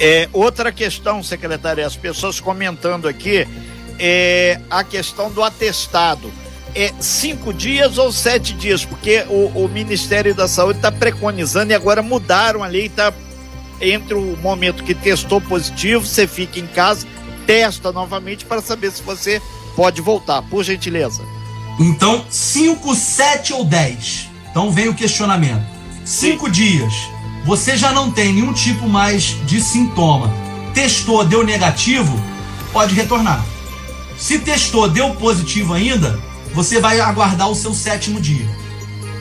É, 0.00 0.28
outra 0.32 0.72
questão, 0.72 1.22
secretária, 1.22 1.86
as 1.86 1.94
pessoas 1.94 2.40
comentando 2.40 3.06
aqui, 3.06 3.46
é 4.00 4.60
a 4.68 4.82
questão 4.82 5.30
do 5.30 5.44
atestado. 5.44 6.41
É 6.74 6.92
cinco 7.00 7.52
dias 7.52 7.98
ou 7.98 8.10
sete 8.10 8.54
dias? 8.54 8.84
Porque 8.84 9.24
o, 9.28 9.64
o 9.64 9.68
Ministério 9.68 10.34
da 10.34 10.48
Saúde 10.48 10.78
está 10.78 10.90
preconizando 10.90 11.72
e 11.72 11.74
agora 11.74 12.02
mudaram 12.02 12.62
a 12.62 12.66
lei, 12.66 12.86
está 12.86 13.12
entre 13.80 14.14
o 14.14 14.36
momento 14.40 14.84
que 14.84 14.94
testou 14.94 15.40
positivo, 15.40 16.06
você 16.06 16.26
fica 16.26 16.58
em 16.58 16.66
casa, 16.66 17.06
testa 17.46 17.92
novamente 17.92 18.44
para 18.44 18.62
saber 18.62 18.90
se 18.92 19.02
você 19.02 19.42
pode 19.76 20.00
voltar, 20.00 20.40
por 20.42 20.62
gentileza. 20.64 21.22
Então, 21.78 22.24
5, 22.30 22.94
7 22.94 23.52
ou 23.54 23.64
10. 23.64 24.28
Então 24.50 24.70
vem 24.70 24.88
o 24.88 24.94
questionamento. 24.94 25.66
5 26.04 26.50
dias 26.50 26.92
você 27.44 27.76
já 27.76 27.90
não 27.92 28.10
tem 28.10 28.32
nenhum 28.32 28.52
tipo 28.52 28.88
mais 28.88 29.36
de 29.46 29.60
sintoma, 29.60 30.32
testou, 30.72 31.24
deu 31.24 31.44
negativo, 31.44 32.16
pode 32.72 32.94
retornar. 32.94 33.44
Se 34.16 34.38
testou, 34.38 34.88
deu 34.88 35.10
positivo 35.16 35.74
ainda, 35.74 36.18
você 36.54 36.80
vai 36.80 37.00
aguardar 37.00 37.50
o 37.50 37.54
seu 37.54 37.74
sétimo 37.74 38.20
dia. 38.20 38.48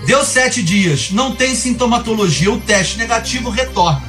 Deu 0.05 0.25
sete 0.25 0.63
dias, 0.63 1.11
não 1.11 1.35
tem 1.35 1.55
sintomatologia, 1.55 2.51
o 2.51 2.59
teste 2.59 2.97
negativo 2.97 3.49
retorna, 3.49 4.03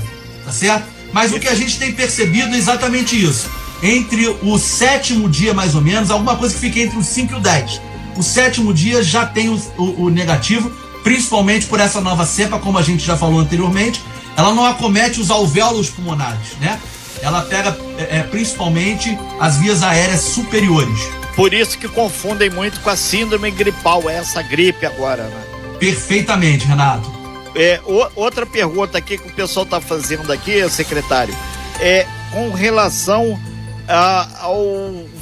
tá 0.45 0.51
certo? 0.51 0.87
Mas 1.13 1.33
o 1.33 1.39
que 1.39 1.49
a 1.49 1.55
gente 1.55 1.79
tem 1.79 1.93
percebido 1.93 2.55
é 2.55 2.59
exatamente 2.59 3.23
isso. 3.23 3.51
Entre 3.83 4.27
o 4.43 4.59
sétimo 4.59 5.29
dia, 5.29 5.53
mais 5.53 5.75
ou 5.75 5.83
menos, 5.83 6.11
alguma 6.11 6.37
coisa 6.37 6.55
que 6.55 6.61
fica 6.61 6.81
entre 6.81 6.99
os 6.99 7.07
5 7.07 7.35
e 7.35 7.37
o 7.37 7.41
10. 7.41 7.81
O 8.17 8.23
sétimo 8.23 8.73
dia 8.73 9.03
já 9.03 9.27
tem 9.27 9.49
o, 9.49 9.61
o, 9.77 10.05
o 10.05 10.11
negativo, 10.11 10.71
principalmente 11.03 11.67
por 11.67 11.81
essa 11.81 12.01
nova 12.01 12.25
cepa, 12.25 12.59
como 12.59 12.79
a 12.79 12.83
gente 12.83 13.05
já 13.05 13.17
falou 13.17 13.41
anteriormente, 13.41 14.03
ela 14.37 14.55
não 14.55 14.65
acomete 14.65 15.21
os 15.21 15.31
alvéolos 15.31 15.91
pulmonares, 15.91 16.57
né? 16.61 16.81
Ela 17.21 17.43
pega 17.43 17.77
é, 17.99 18.19
é, 18.19 18.23
principalmente 18.23 19.17
as 19.39 19.57
vias 19.57 19.83
aéreas 19.83 20.23
superiores. 20.23 20.99
Por 21.35 21.55
isso 21.55 21.79
que 21.79 21.89
confundem 21.89 22.51
muito 22.51 22.81
com 22.81 22.91
a 22.91 22.97
síndrome 22.97 23.51
gripal, 23.51 24.09
essa 24.09 24.43
gripe 24.43 24.85
agora, 24.85 25.25
né? 25.25 25.43
Perfeitamente, 25.79 26.67
Renato. 26.67 27.11
É, 27.55 27.81
o, 27.87 28.07
outra 28.15 28.47
pergunta 28.47 28.99
aqui 28.99 29.19
que 29.19 29.29
o 29.29 29.33
pessoal 29.33 29.65
está 29.65 29.81
fazendo 29.81 30.31
aqui, 30.33 30.69
secretário, 30.69 31.35
é 31.81 32.07
com 32.33 32.51
relação 32.51 33.39
a, 33.89 34.43
ao 34.43 34.65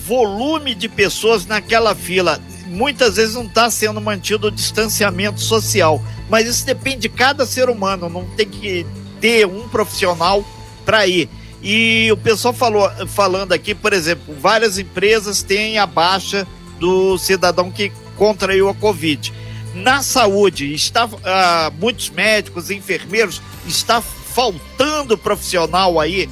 volume 0.07 0.75
de 0.75 0.89
pessoas 0.89 1.47
naquela 1.47 1.95
fila 1.95 2.41
muitas 2.71 3.17
vezes 3.17 3.35
não 3.35 3.45
está 3.45 3.69
sendo 3.69 4.01
mantido 4.01 4.47
o 4.47 4.51
distanciamento 4.51 5.41
social. 5.41 6.03
Mas 6.29 6.47
isso 6.47 6.65
depende 6.65 7.01
de 7.01 7.09
cada 7.09 7.45
ser 7.45 7.69
humano, 7.69 8.09
não 8.09 8.25
tem 8.25 8.49
que 8.49 8.87
ter 9.21 9.47
um 9.47 9.69
profissional 9.69 10.45
para 10.85 11.07
ir. 11.07 11.29
E 11.63 12.11
o 12.11 12.17
pessoal 12.17 12.55
falou, 12.55 12.91
falando 13.09 13.53
aqui, 13.53 13.75
por 13.75 13.93
exemplo, 13.93 14.35
várias 14.41 14.79
empresas 14.79 15.43
têm 15.43 15.79
a 15.79 15.87
baixa 15.87 16.47
do 16.79 17.19
cidadão 17.19 17.71
que 17.71 17.93
contraiu 18.17 18.69
a 18.69 18.75
Covid. 18.75 19.33
na 19.75 20.03
saúde, 20.03 20.75
está 20.75 21.05
uh, 21.07 21.11
muitos 21.79 22.11
médicos, 22.11 22.71
enfermeiros, 22.71 23.41
está 23.67 24.01
faltando 24.01 25.17
profissional 25.17 26.01
aí, 26.01 26.29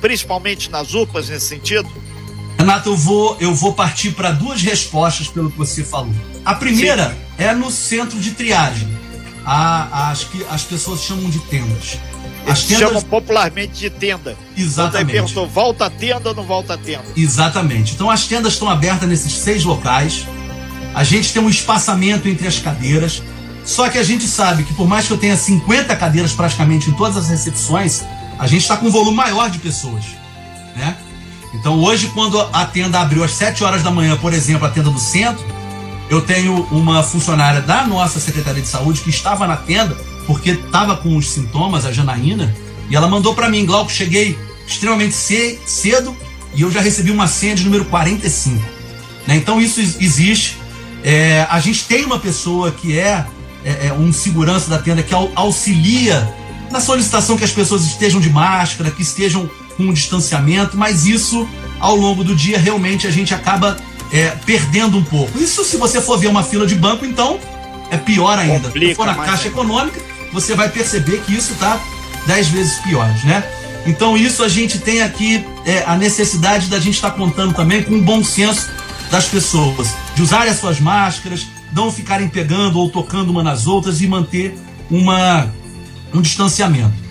principalmente 0.00 0.70
nas 0.70 0.94
UPAs 0.94 1.28
nesse 1.28 1.46
sentido? 1.46 1.88
Renato, 2.58 2.88
eu 2.88 2.96
vou, 2.96 3.36
eu 3.40 3.54
vou 3.54 3.72
partir 3.72 4.12
para 4.12 4.30
duas 4.30 4.62
respostas 4.62 5.28
pelo 5.28 5.50
que 5.50 5.58
você 5.58 5.84
falou. 5.84 6.12
A 6.44 6.54
primeira 6.54 7.10
Sim. 7.10 7.16
é 7.44 7.54
no 7.54 7.70
centro 7.70 8.18
de 8.18 8.32
triagem, 8.32 8.88
a, 9.44 10.10
as 10.10 10.24
que 10.24 10.44
as 10.50 10.62
pessoas 10.62 11.02
chamam 11.02 11.30
de 11.30 11.38
tendas. 11.40 11.98
As 12.48 12.64
tendas... 12.64 12.88
chamam 12.88 13.02
popularmente 13.02 13.78
de 13.78 13.90
tenda. 13.90 14.36
Exatamente. 14.56 15.16
Então 15.16 15.26
perguntou, 15.26 15.48
volta 15.48 15.86
a 15.86 15.90
tenda 15.90 16.30
ou 16.30 16.34
não 16.34 16.44
volta 16.44 16.74
a 16.74 16.78
tenda? 16.78 17.04
Exatamente. 17.16 17.94
Então 17.94 18.10
as 18.10 18.26
tendas 18.26 18.54
estão 18.54 18.68
abertas 18.68 19.08
nesses 19.08 19.32
seis 19.32 19.64
locais. 19.64 20.26
A 20.94 21.04
gente 21.04 21.32
tem 21.32 21.42
um 21.42 21.48
espaçamento 21.48 22.28
entre 22.28 22.46
as 22.46 22.58
cadeiras. 22.58 23.22
Só 23.64 23.88
que 23.88 23.98
a 23.98 24.02
gente 24.02 24.26
sabe 24.26 24.64
que 24.64 24.72
por 24.72 24.88
mais 24.88 25.06
que 25.06 25.12
eu 25.12 25.18
tenha 25.18 25.36
50 25.36 25.94
cadeiras 25.94 26.32
praticamente 26.32 26.88
em 26.88 26.94
todas 26.94 27.18
as 27.18 27.28
recepções, 27.28 28.02
a 28.38 28.46
gente 28.46 28.62
está 28.62 28.76
com 28.76 28.86
um 28.86 28.90
volume 28.90 29.16
maior 29.16 29.50
de 29.50 29.58
pessoas, 29.58 30.04
né? 30.74 30.96
Então 31.52 31.78
hoje 31.78 32.06
quando 32.14 32.40
a 32.40 32.64
tenda 32.64 32.98
abriu 32.98 33.22
às 33.22 33.32
7 33.32 33.62
horas 33.62 33.82
da 33.82 33.90
manhã, 33.90 34.16
por 34.16 34.32
exemplo, 34.32 34.66
a 34.66 34.70
tenda 34.70 34.90
do 34.90 34.98
centro, 34.98 35.44
eu 36.08 36.22
tenho 36.22 36.66
uma 36.70 37.02
funcionária 37.02 37.60
da 37.60 37.86
nossa 37.86 38.18
Secretaria 38.18 38.62
de 38.62 38.68
Saúde 38.68 39.02
que 39.02 39.10
estava 39.10 39.46
na 39.46 39.56
tenda 39.56 39.94
porque 40.28 40.50
estava 40.50 40.94
com 40.94 41.16
os 41.16 41.30
sintomas, 41.30 41.86
a 41.86 41.90
Janaína, 41.90 42.54
e 42.90 42.94
ela 42.94 43.08
mandou 43.08 43.34
para 43.34 43.48
mim, 43.48 43.64
Glauco, 43.64 43.90
cheguei 43.90 44.38
extremamente 44.66 45.14
cedo 45.14 46.14
e 46.54 46.60
eu 46.60 46.70
já 46.70 46.82
recebi 46.82 47.10
uma 47.10 47.26
senha 47.26 47.54
de 47.54 47.64
número 47.64 47.86
45. 47.86 48.62
Né? 49.26 49.36
Então 49.36 49.58
isso 49.58 49.80
existe. 49.80 50.58
É, 51.02 51.46
a 51.48 51.58
gente 51.60 51.84
tem 51.84 52.04
uma 52.04 52.18
pessoa 52.18 52.70
que 52.70 52.98
é, 52.98 53.24
é, 53.64 53.86
é 53.86 53.92
um 53.92 54.12
segurança 54.12 54.68
da 54.68 54.78
tenda 54.78 55.02
que 55.02 55.14
auxilia 55.14 56.30
na 56.70 56.78
solicitação 56.78 57.38
que 57.38 57.44
as 57.44 57.52
pessoas 57.52 57.86
estejam 57.86 58.20
de 58.20 58.28
máscara, 58.28 58.90
que 58.90 59.00
estejam 59.00 59.48
com 59.78 59.84
um 59.84 59.92
distanciamento, 59.94 60.76
mas 60.76 61.06
isso 61.06 61.48
ao 61.80 61.96
longo 61.96 62.22
do 62.22 62.36
dia 62.36 62.58
realmente 62.58 63.06
a 63.06 63.10
gente 63.10 63.32
acaba 63.32 63.78
é, 64.12 64.28
perdendo 64.44 64.98
um 64.98 65.04
pouco. 65.04 65.38
Isso 65.38 65.64
se 65.64 65.78
você 65.78 66.02
for 66.02 66.18
ver 66.18 66.26
uma 66.26 66.42
fila 66.42 66.66
de 66.66 66.74
banco, 66.74 67.06
então 67.06 67.40
é 67.90 67.96
pior 67.96 68.38
ainda. 68.38 68.68
Complica, 68.68 68.88
se 68.88 68.94
for 68.94 69.06
na 69.06 69.14
caixa 69.14 69.48
econômica, 69.48 70.17
você 70.32 70.54
vai 70.54 70.68
perceber 70.68 71.22
que 71.22 71.34
isso 71.34 71.52
está 71.52 71.80
dez 72.26 72.48
vezes 72.48 72.78
pior, 72.78 73.08
né? 73.24 73.44
Então 73.86 74.16
isso 74.16 74.42
a 74.42 74.48
gente 74.48 74.78
tem 74.78 75.02
aqui 75.02 75.44
é, 75.64 75.82
a 75.86 75.96
necessidade 75.96 76.68
da 76.68 76.78
gente 76.78 76.94
estar 76.94 77.10
tá 77.10 77.16
contando 77.16 77.54
também 77.54 77.82
com 77.82 77.94
o 77.94 78.02
bom 78.02 78.22
senso 78.22 78.68
das 79.10 79.26
pessoas, 79.26 79.94
de 80.14 80.22
usarem 80.22 80.52
as 80.52 80.58
suas 80.58 80.78
máscaras, 80.78 81.46
não 81.72 81.90
ficarem 81.90 82.28
pegando 82.28 82.78
ou 82.78 82.90
tocando 82.90 83.30
uma 83.30 83.42
nas 83.42 83.66
outras 83.66 84.00
e 84.02 84.06
manter 84.06 84.56
uma, 84.90 85.50
um 86.12 86.20
distanciamento. 86.20 87.08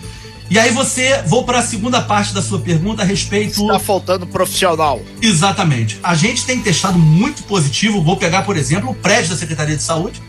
E 0.49 0.57
aí 0.57 0.71
você, 0.71 1.21
vou 1.23 1.43
para 1.43 1.59
a 1.59 1.61
segunda 1.61 2.01
parte 2.01 2.33
da 2.33 2.41
sua 2.41 2.59
pergunta 2.59 3.01
a 3.01 3.05
respeito... 3.05 3.61
Está 3.61 3.79
faltando 3.79 4.25
profissional. 4.25 5.01
Exatamente. 5.21 5.99
A 6.01 6.15
gente 6.15 6.45
tem 6.45 6.61
testado 6.61 6.97
muito 6.97 7.43
positivo, 7.43 8.01
vou 8.01 8.15
pegar, 8.15 8.43
por 8.43 8.55
exemplo, 8.55 8.91
o 8.91 8.95
prédio 8.95 9.31
da 9.31 9.35
Secretaria 9.35 9.75
de 9.75 9.83
Saúde, 9.83 10.21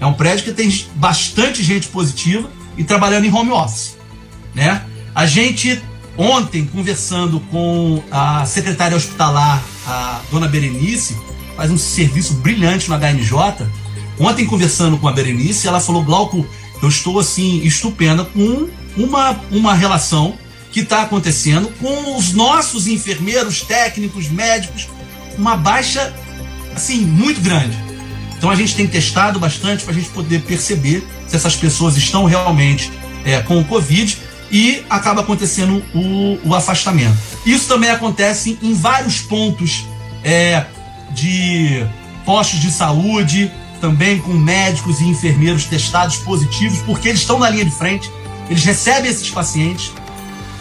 é 0.00 0.06
um 0.06 0.12
prédio 0.12 0.44
que 0.44 0.52
tem 0.52 0.86
bastante 0.94 1.62
gente 1.62 1.88
positiva 1.88 2.50
e 2.76 2.84
trabalhando 2.84 3.24
em 3.24 3.32
home 3.32 3.50
office, 3.50 3.96
né? 4.54 4.82
A 5.14 5.26
gente 5.26 5.82
ontem 6.16 6.64
conversando 6.64 7.40
com 7.40 8.02
a 8.10 8.44
secretária 8.46 8.96
hospitalar, 8.96 9.62
a 9.86 10.20
dona 10.30 10.48
Berenice, 10.48 11.16
faz 11.56 11.70
um 11.70 11.78
serviço 11.78 12.34
brilhante 12.34 12.88
no 12.88 12.96
HNJ. 12.96 13.66
Ontem 14.18 14.46
conversando 14.46 14.96
com 14.98 15.08
a 15.08 15.12
Berenice, 15.12 15.66
ela 15.68 15.80
falou: 15.80 16.02
Glauco, 16.02 16.46
eu 16.82 16.88
estou 16.88 17.18
assim 17.18 17.60
estupenda 17.62 18.24
com 18.24 18.68
uma, 18.96 19.38
uma 19.50 19.74
relação 19.74 20.38
que 20.72 20.80
está 20.80 21.02
acontecendo 21.02 21.68
com 21.80 22.16
os 22.16 22.32
nossos 22.32 22.86
enfermeiros, 22.86 23.62
técnicos, 23.62 24.28
médicos, 24.28 24.88
uma 25.38 25.56
baixa 25.56 26.14
assim 26.74 27.00
muito 27.00 27.40
grande. 27.40 27.85
Então 28.36 28.50
a 28.50 28.54
gente 28.54 28.74
tem 28.74 28.86
testado 28.86 29.38
bastante 29.38 29.82
para 29.84 29.92
a 29.92 29.96
gente 29.96 30.10
poder 30.10 30.42
perceber 30.42 31.06
se 31.26 31.36
essas 31.36 31.56
pessoas 31.56 31.96
estão 31.96 32.24
realmente 32.24 32.92
é, 33.24 33.40
com 33.40 33.58
o 33.58 33.64
Covid 33.64 34.18
e 34.50 34.84
acaba 34.88 35.22
acontecendo 35.22 35.82
o, 35.94 36.38
o, 36.44 36.54
afastamento. 36.54 37.16
Isso 37.44 37.66
também 37.66 37.90
acontece 37.90 38.58
em 38.62 38.74
vários 38.74 39.20
pontos 39.20 39.84
é, 40.22 40.64
de 41.10 41.84
postos 42.24 42.60
de 42.60 42.70
saúde, 42.70 43.50
também 43.80 44.18
com 44.18 44.32
médicos 44.32 45.00
e 45.00 45.04
enfermeiros 45.04 45.64
testados 45.64 46.16
positivos, 46.16 46.78
porque 46.82 47.08
eles 47.08 47.20
estão 47.20 47.38
na 47.38 47.50
linha 47.50 47.64
de 47.64 47.70
frente, 47.70 48.10
eles 48.48 48.64
recebem 48.64 49.10
esses 49.10 49.30
pacientes, 49.30 49.92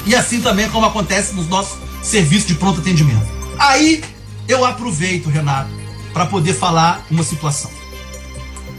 e 0.05 0.15
assim 0.15 0.41
também 0.41 0.69
como 0.69 0.85
acontece 0.85 1.33
nos 1.33 1.47
nossos 1.47 1.77
serviços 2.01 2.47
de 2.47 2.55
pronto 2.55 2.79
atendimento. 2.79 3.25
Aí 3.57 4.03
eu 4.47 4.65
aproveito, 4.65 5.29
Renato, 5.29 5.69
para 6.15 6.25
poder 6.25 6.53
falar 6.53 7.05
uma 7.11 7.23
situação. 7.23 7.69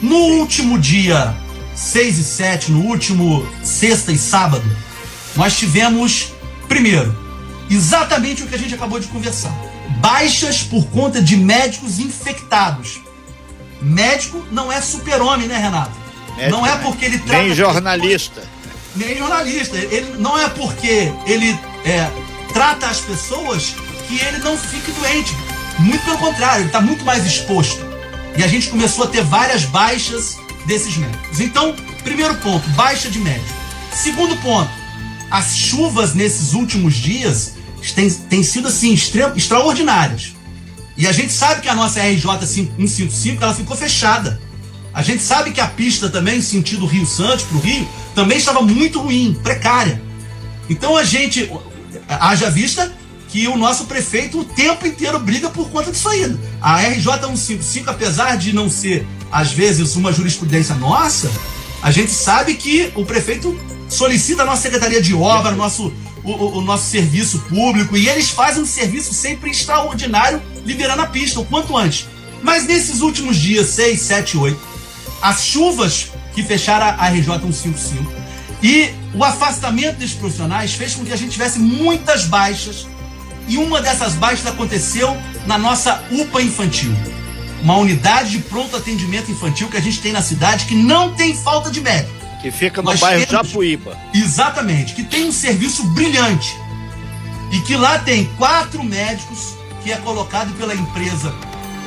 No 0.00 0.16
último 0.16 0.78
dia 0.78 1.36
6 1.74 2.18
e 2.18 2.24
7, 2.24 2.72
no 2.72 2.80
último 2.86 3.46
sexta 3.62 4.10
e 4.10 4.16
sábado, 4.16 4.64
nós 5.36 5.54
tivemos, 5.54 6.32
primeiro, 6.66 7.14
exatamente 7.70 8.42
o 8.42 8.46
que 8.46 8.54
a 8.54 8.58
gente 8.58 8.74
acabou 8.74 8.98
de 8.98 9.06
conversar: 9.08 9.52
baixas 10.00 10.62
por 10.62 10.86
conta 10.86 11.20
de 11.20 11.36
médicos 11.36 11.98
infectados. 11.98 13.02
Médico 13.82 14.42
não 14.50 14.72
é 14.72 14.80
super-homem, 14.80 15.46
né, 15.46 15.58
Renato? 15.58 15.92
Médico, 16.38 16.56
não 16.56 16.66
é 16.66 16.74
porque 16.78 17.04
ele 17.04 17.18
trata. 17.18 17.42
Nem 17.42 17.54
jornalista. 17.54 18.42
Nem 18.96 19.18
jornalista. 19.18 19.76
Ele, 19.76 20.16
não 20.18 20.38
é 20.38 20.48
porque 20.48 21.12
ele 21.26 21.50
é, 21.84 22.10
trata 22.54 22.86
as 22.86 23.00
pessoas 23.00 23.74
que 24.08 24.18
ele 24.18 24.38
não 24.38 24.56
fique 24.56 24.90
doente. 24.92 25.36
Muito 25.78 26.04
pelo 26.04 26.18
contrário, 26.18 26.62
ele 26.62 26.68
está 26.68 26.80
muito 26.80 27.04
mais 27.04 27.26
exposto. 27.26 27.84
E 28.36 28.42
a 28.42 28.48
gente 28.48 28.68
começou 28.68 29.04
a 29.04 29.08
ter 29.08 29.22
várias 29.22 29.64
baixas 29.64 30.36
desses 30.66 30.96
médicos. 30.96 31.40
Então, 31.40 31.74
primeiro 32.02 32.34
ponto, 32.36 32.68
baixa 32.70 33.08
de 33.08 33.18
médico. 33.18 33.54
Segundo 33.92 34.36
ponto, 34.42 34.70
as 35.30 35.56
chuvas 35.56 36.14
nesses 36.14 36.52
últimos 36.52 36.94
dias 36.94 37.54
têm, 37.94 38.10
têm 38.10 38.42
sido 38.42 38.68
assim 38.68 38.92
extra, 38.92 39.32
extraordinárias. 39.36 40.34
E 40.96 41.06
a 41.06 41.12
gente 41.12 41.32
sabe 41.32 41.60
que 41.60 41.68
a 41.68 41.74
nossa 41.74 42.00
RJ 42.00 42.46
155 42.46 43.42
ela 43.42 43.54
ficou 43.54 43.76
fechada. 43.76 44.40
A 44.94 45.02
gente 45.02 45.22
sabe 45.22 45.52
que 45.52 45.60
a 45.60 45.66
pista 45.66 46.08
também, 46.08 46.40
sentido 46.40 46.86
Rio 46.86 47.04
Santos 47.04 47.44
para 47.44 47.58
o 47.58 47.60
Rio, 47.60 47.86
também 48.14 48.38
estava 48.38 48.62
muito 48.62 49.00
ruim, 49.00 49.38
precária. 49.42 50.02
Então 50.70 50.96
a 50.96 51.04
gente, 51.04 51.50
haja 52.08 52.50
vista 52.50 52.90
que 53.28 53.48
o 53.48 53.56
nosso 53.56 53.86
prefeito 53.86 54.40
o 54.40 54.44
tempo 54.44 54.86
inteiro 54.86 55.18
briga 55.18 55.50
por 55.50 55.68
conta 55.70 55.90
disso 55.90 56.08
aí. 56.08 56.36
A 56.60 56.80
RJ 56.82 57.12
155, 57.20 57.90
apesar 57.90 58.36
de 58.36 58.52
não 58.52 58.70
ser, 58.70 59.06
às 59.30 59.52
vezes, 59.52 59.96
uma 59.96 60.12
jurisprudência 60.12 60.74
nossa, 60.74 61.30
a 61.82 61.90
gente 61.90 62.10
sabe 62.10 62.54
que 62.54 62.90
o 62.94 63.04
prefeito 63.04 63.58
solicita 63.88 64.42
a 64.42 64.46
nossa 64.46 64.62
Secretaria 64.62 65.00
de 65.00 65.14
Obra, 65.14 65.52
nosso, 65.52 65.92
o, 66.24 66.58
o, 66.58 66.60
nosso 66.60 66.90
serviço 66.90 67.40
público, 67.40 67.96
e 67.96 68.08
eles 68.08 68.30
fazem 68.30 68.62
um 68.62 68.66
serviço 68.66 69.12
sempre 69.12 69.50
extraordinário, 69.50 70.42
liberando 70.64 71.02
a 71.02 71.06
pista 71.06 71.40
o 71.40 71.44
quanto 71.44 71.76
antes. 71.76 72.06
Mas 72.42 72.66
nesses 72.66 73.00
últimos 73.00 73.36
dias, 73.36 73.68
6, 73.68 74.00
7, 74.00 74.38
8, 74.38 74.60
as 75.22 75.44
chuvas 75.44 76.08
que 76.34 76.42
fecharam 76.42 76.86
a 76.98 77.08
RJ 77.08 77.40
155 77.40 78.12
e 78.62 78.90
o 79.14 79.24
afastamento 79.24 79.98
desses 79.98 80.16
profissionais 80.16 80.74
fez 80.74 80.94
com 80.94 81.04
que 81.04 81.12
a 81.12 81.16
gente 81.16 81.32
tivesse 81.32 81.58
muitas 81.58 82.24
baixas 82.24 82.86
e 83.48 83.56
uma 83.58 83.80
dessas 83.80 84.14
baixas 84.14 84.46
aconteceu 84.46 85.16
na 85.46 85.56
nossa 85.56 86.02
UPA 86.10 86.42
infantil. 86.42 86.92
Uma 87.62 87.76
unidade 87.76 88.30
de 88.30 88.38
pronto 88.40 88.76
atendimento 88.76 89.30
infantil 89.30 89.68
que 89.68 89.76
a 89.76 89.80
gente 89.80 90.00
tem 90.00 90.12
na 90.12 90.22
cidade 90.22 90.66
que 90.66 90.74
não 90.74 91.14
tem 91.14 91.34
falta 91.34 91.70
de 91.70 91.80
médico. 91.80 92.14
Que 92.42 92.50
fica 92.50 92.82
no 92.82 92.90
Nós 92.90 93.00
bairro 93.00 93.26
temos, 93.26 93.48
Japuíba. 93.48 93.96
Exatamente, 94.12 94.94
que 94.94 95.02
tem 95.02 95.24
um 95.24 95.32
serviço 95.32 95.84
brilhante. 95.88 96.56
E 97.52 97.60
que 97.60 97.76
lá 97.76 97.98
tem 97.98 98.24
quatro 98.36 98.82
médicos 98.82 99.54
que 99.82 99.92
é 99.92 99.96
colocado 99.96 100.52
pela 100.54 100.74
empresa 100.74 101.32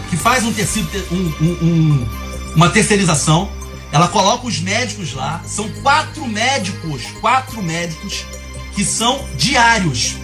que 0.09 0.17
faz 0.17 0.43
um 0.43 0.51
tecido, 0.51 0.89
um, 1.11 1.45
um, 1.45 1.51
um, 1.61 2.09
uma 2.55 2.69
terceirização. 2.69 3.51
Ela 3.91 4.07
coloca 4.07 4.47
os 4.47 4.59
médicos 4.59 5.13
lá. 5.13 5.41
São 5.45 5.69
quatro 5.83 6.25
médicos, 6.25 7.03
quatro 7.19 7.61
médicos 7.61 8.25
que 8.73 8.83
são 8.83 9.27
diários 9.35 10.15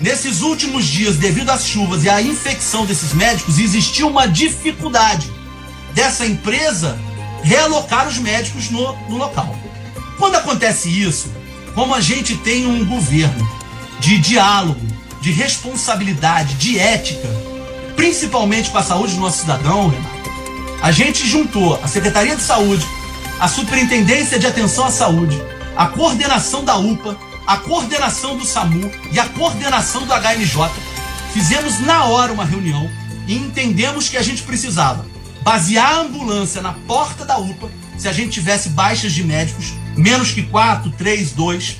Nesses 0.00 0.42
últimos 0.42 0.84
dias, 0.86 1.16
devido 1.16 1.50
às 1.50 1.66
chuvas 1.66 2.04
e 2.04 2.10
à 2.10 2.20
infecção 2.20 2.84
desses 2.84 3.12
médicos, 3.14 3.58
existiu 3.58 4.08
uma 4.08 4.28
dificuldade 4.28 5.30
dessa 5.94 6.26
empresa 6.26 6.98
realocar 7.42 8.06
os 8.06 8.18
médicos 8.18 8.70
no, 8.70 8.94
no 9.08 9.16
local. 9.16 9.56
Quando 10.18 10.34
acontece 10.34 10.88
isso, 10.88 11.32
como 11.74 11.94
a 11.94 12.00
gente 12.00 12.36
tem 12.36 12.66
um 12.66 12.84
governo 12.84 13.48
de 13.98 14.18
diálogo, 14.18 14.80
de 15.20 15.30
responsabilidade, 15.30 16.54
de 16.54 16.78
ética, 16.78 17.28
principalmente 17.94 18.70
com 18.70 18.78
a 18.78 18.82
saúde 18.82 19.14
do 19.14 19.20
nosso 19.20 19.40
cidadão, 19.40 19.88
Renato, 19.88 20.30
A 20.82 20.92
gente 20.92 21.26
juntou 21.26 21.80
a 21.82 21.88
Secretaria 21.88 22.36
de 22.36 22.42
Saúde, 22.42 22.86
a 23.40 23.48
Superintendência 23.48 24.38
de 24.38 24.46
Atenção 24.46 24.84
à 24.84 24.90
Saúde, 24.90 25.40
a 25.76 25.86
coordenação 25.86 26.64
da 26.64 26.76
UPA, 26.76 27.16
a 27.46 27.56
coordenação 27.58 28.36
do 28.36 28.44
SAMU 28.44 28.90
e 29.12 29.20
a 29.20 29.28
coordenação 29.28 30.04
do 30.04 30.12
HMJ. 30.12 30.70
Fizemos 31.32 31.80
na 31.80 32.04
hora 32.04 32.32
uma 32.32 32.44
reunião 32.44 32.90
e 33.26 33.34
entendemos 33.34 34.08
que 34.08 34.16
a 34.16 34.22
gente 34.22 34.42
precisava 34.42 35.06
basear 35.42 35.92
a 35.92 36.00
ambulância 36.00 36.60
na 36.60 36.72
porta 36.72 37.24
da 37.24 37.38
UPA 37.38 37.70
se 37.96 38.08
a 38.08 38.12
gente 38.12 38.30
tivesse 38.30 38.70
baixas 38.70 39.12
de 39.12 39.22
médicos, 39.22 39.72
menos 39.96 40.32
que 40.32 40.42
4, 40.42 40.90
3, 40.92 41.32
2, 41.32 41.76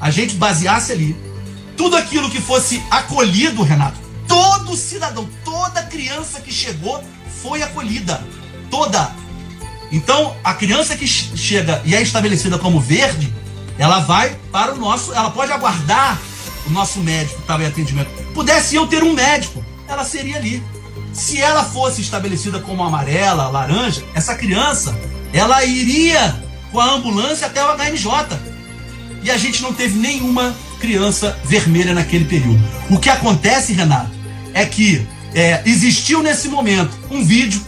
a 0.00 0.10
gente 0.10 0.36
baseasse 0.36 0.92
ali. 0.92 1.16
Tudo 1.76 1.96
aquilo 1.96 2.30
que 2.30 2.40
fosse 2.40 2.82
acolhido, 2.90 3.62
Renato, 3.62 3.98
todo 4.28 4.76
cidadão, 4.76 5.28
toda 5.44 5.82
criança 5.82 6.40
que 6.40 6.52
chegou 6.52 7.02
foi 7.42 7.62
acolhida. 7.62 8.22
Toda. 8.70 9.10
Então, 9.90 10.36
a 10.44 10.54
criança 10.54 10.96
que 10.96 11.06
chega 11.06 11.82
e 11.84 11.94
é 11.94 12.00
estabelecida 12.00 12.58
como 12.58 12.80
verde, 12.80 13.32
ela 13.80 14.00
vai 14.00 14.36
para 14.52 14.74
o 14.74 14.78
nosso. 14.78 15.12
Ela 15.14 15.30
pode 15.30 15.50
aguardar 15.50 16.20
o 16.66 16.70
nosso 16.70 17.00
médico 17.00 17.40
para 17.42 17.62
o 17.62 17.66
atendimento. 17.66 18.10
Pudesse 18.34 18.76
eu 18.76 18.86
ter 18.86 19.02
um 19.02 19.14
médico, 19.14 19.64
ela 19.88 20.04
seria 20.04 20.36
ali. 20.36 20.62
Se 21.14 21.40
ela 21.40 21.64
fosse 21.64 22.02
estabelecida 22.02 22.60
como 22.60 22.84
amarela, 22.84 23.48
laranja, 23.48 24.04
essa 24.14 24.34
criança, 24.34 24.96
ela 25.32 25.64
iria 25.64 26.44
com 26.70 26.78
a 26.78 26.92
ambulância 26.92 27.46
até 27.46 27.64
o 27.64 27.74
HMJ. 27.74 28.38
E 29.22 29.30
a 29.30 29.38
gente 29.38 29.62
não 29.62 29.72
teve 29.72 29.98
nenhuma 29.98 30.54
criança 30.78 31.36
vermelha 31.44 31.94
naquele 31.94 32.26
período. 32.26 32.60
O 32.90 32.98
que 32.98 33.08
acontece, 33.08 33.72
Renato, 33.72 34.10
é 34.52 34.66
que 34.66 35.06
é, 35.34 35.62
existiu 35.64 36.22
nesse 36.22 36.48
momento 36.48 36.96
um 37.10 37.24
vídeo 37.24 37.62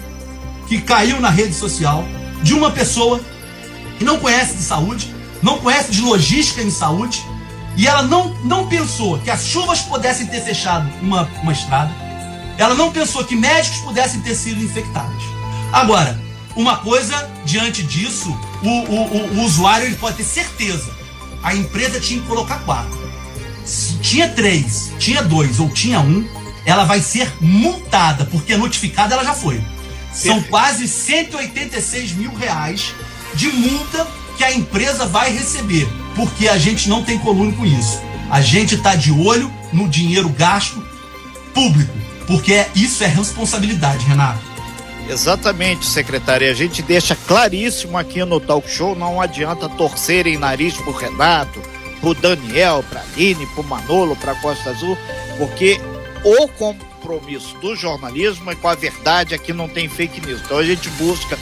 que 0.69 0.79
caiu 0.81 1.21
na 1.21 1.31
rede 1.31 1.55
social 1.55 2.05
de 2.43 2.53
uma 2.53 2.71
pessoa 2.71 3.19
que 3.99 4.05
não 4.05 4.19
conhece 4.19 4.57
de 4.57 4.63
saúde, 4.63 5.12
não 5.43 5.59
conhece 5.59 5.91
de 5.91 6.01
logística 6.01 6.63
em 6.63 6.71
saúde, 6.71 7.25
e 7.77 7.87
ela 7.87 8.03
não, 8.03 8.35
não 8.45 8.69
pensou 8.69 9.19
que 9.19 9.31
as 9.31 9.45
chuvas 9.47 9.81
pudessem 9.81 10.27
ter 10.27 10.43
fechado 10.43 10.89
uma, 11.01 11.29
uma 11.43 11.53
estrada, 11.53 11.91
ela 12.59 12.75
não 12.75 12.93
pensou 12.93 13.25
que 13.25 13.35
médicos 13.35 13.81
pudessem 13.81 14.21
ter 14.21 14.35
sido 14.35 14.63
infectados. 14.63 15.25
Agora, 15.73 16.21
uma 16.55 16.77
coisa 16.77 17.31
diante 17.45 17.83
disso, 17.83 18.31
o, 18.63 18.69
o, 18.69 19.39
o, 19.39 19.43
usuário 19.43 19.87
ele 19.87 19.97
pode 19.97 20.19
ter 20.19 20.25
certeza. 20.25 20.95
A 21.43 21.55
empresa 21.55 21.99
tinha 21.99 22.21
que 22.21 22.29
colocar 22.29 22.59
quatro. 22.61 23.01
Se 23.65 23.97
tinha 23.99 24.29
três, 24.29 24.93
tinha 24.99 25.23
dois 25.23 25.59
ou 25.59 25.71
tinha 25.71 26.01
um, 26.01 26.29
ela 26.65 26.85
vai 26.85 27.01
ser 27.01 27.33
multada, 27.41 28.27
porque 28.27 28.57
notificada 28.57 29.15
ela 29.15 29.25
já 29.25 29.35
foi. 29.35 29.63
São 30.13 30.43
quase 30.43 30.87
186 30.87 32.13
mil 32.13 32.35
reais 32.35 32.95
de 33.35 33.49
multa 33.49 34.07
que 34.43 34.47
a 34.47 34.53
empresa 34.53 35.07
vai 35.07 35.31
receber, 35.31 35.89
porque 36.17 36.49
a 36.49 36.59
gente 36.59 36.89
não 36.89 37.05
tem 37.05 37.17
coluna 37.17 37.53
com 37.53 37.65
isso. 37.65 38.03
A 38.29 38.41
gente 38.41 38.75
está 38.75 38.97
de 38.97 39.13
olho 39.13 39.53
no 39.73 39.89
dinheiro 39.89 40.29
gasto 40.31 40.85
público, 41.55 41.93
porque 42.27 42.67
isso 42.75 43.05
é 43.05 43.07
responsabilidade, 43.07 44.05
Renato. 44.05 44.41
Exatamente, 45.09 45.87
secretária. 45.87 46.51
A 46.51 46.55
gente 46.55 46.83
deixa 46.83 47.15
claríssimo 47.15 47.97
aqui 47.97 48.25
no 48.25 48.41
talk 48.41 48.69
show, 48.69 48.97
não 48.97 49.21
adianta 49.21 49.69
torcerem 49.69 50.37
nariz 50.37 50.75
pro 50.75 50.91
Renato, 50.91 51.63
pro 52.01 52.13
Daniel, 52.13 52.85
pra 52.91 53.01
Aline, 53.15 53.47
pro 53.55 53.63
Manolo, 53.63 54.17
pra 54.17 54.35
Costa 54.35 54.71
Azul, 54.71 54.99
porque 55.39 55.81
o 56.25 56.49
compromisso 56.49 57.57
do 57.59 57.77
jornalismo 57.77 58.51
é 58.51 58.57
com 58.57 58.67
a 58.67 58.75
verdade, 58.75 59.37
aqui 59.37 59.53
não 59.53 59.69
tem 59.69 59.89
fake 59.89 60.21
news. 60.27 60.41
Então 60.45 60.59
a 60.59 60.65
gente 60.65 60.89
busca 60.91 61.39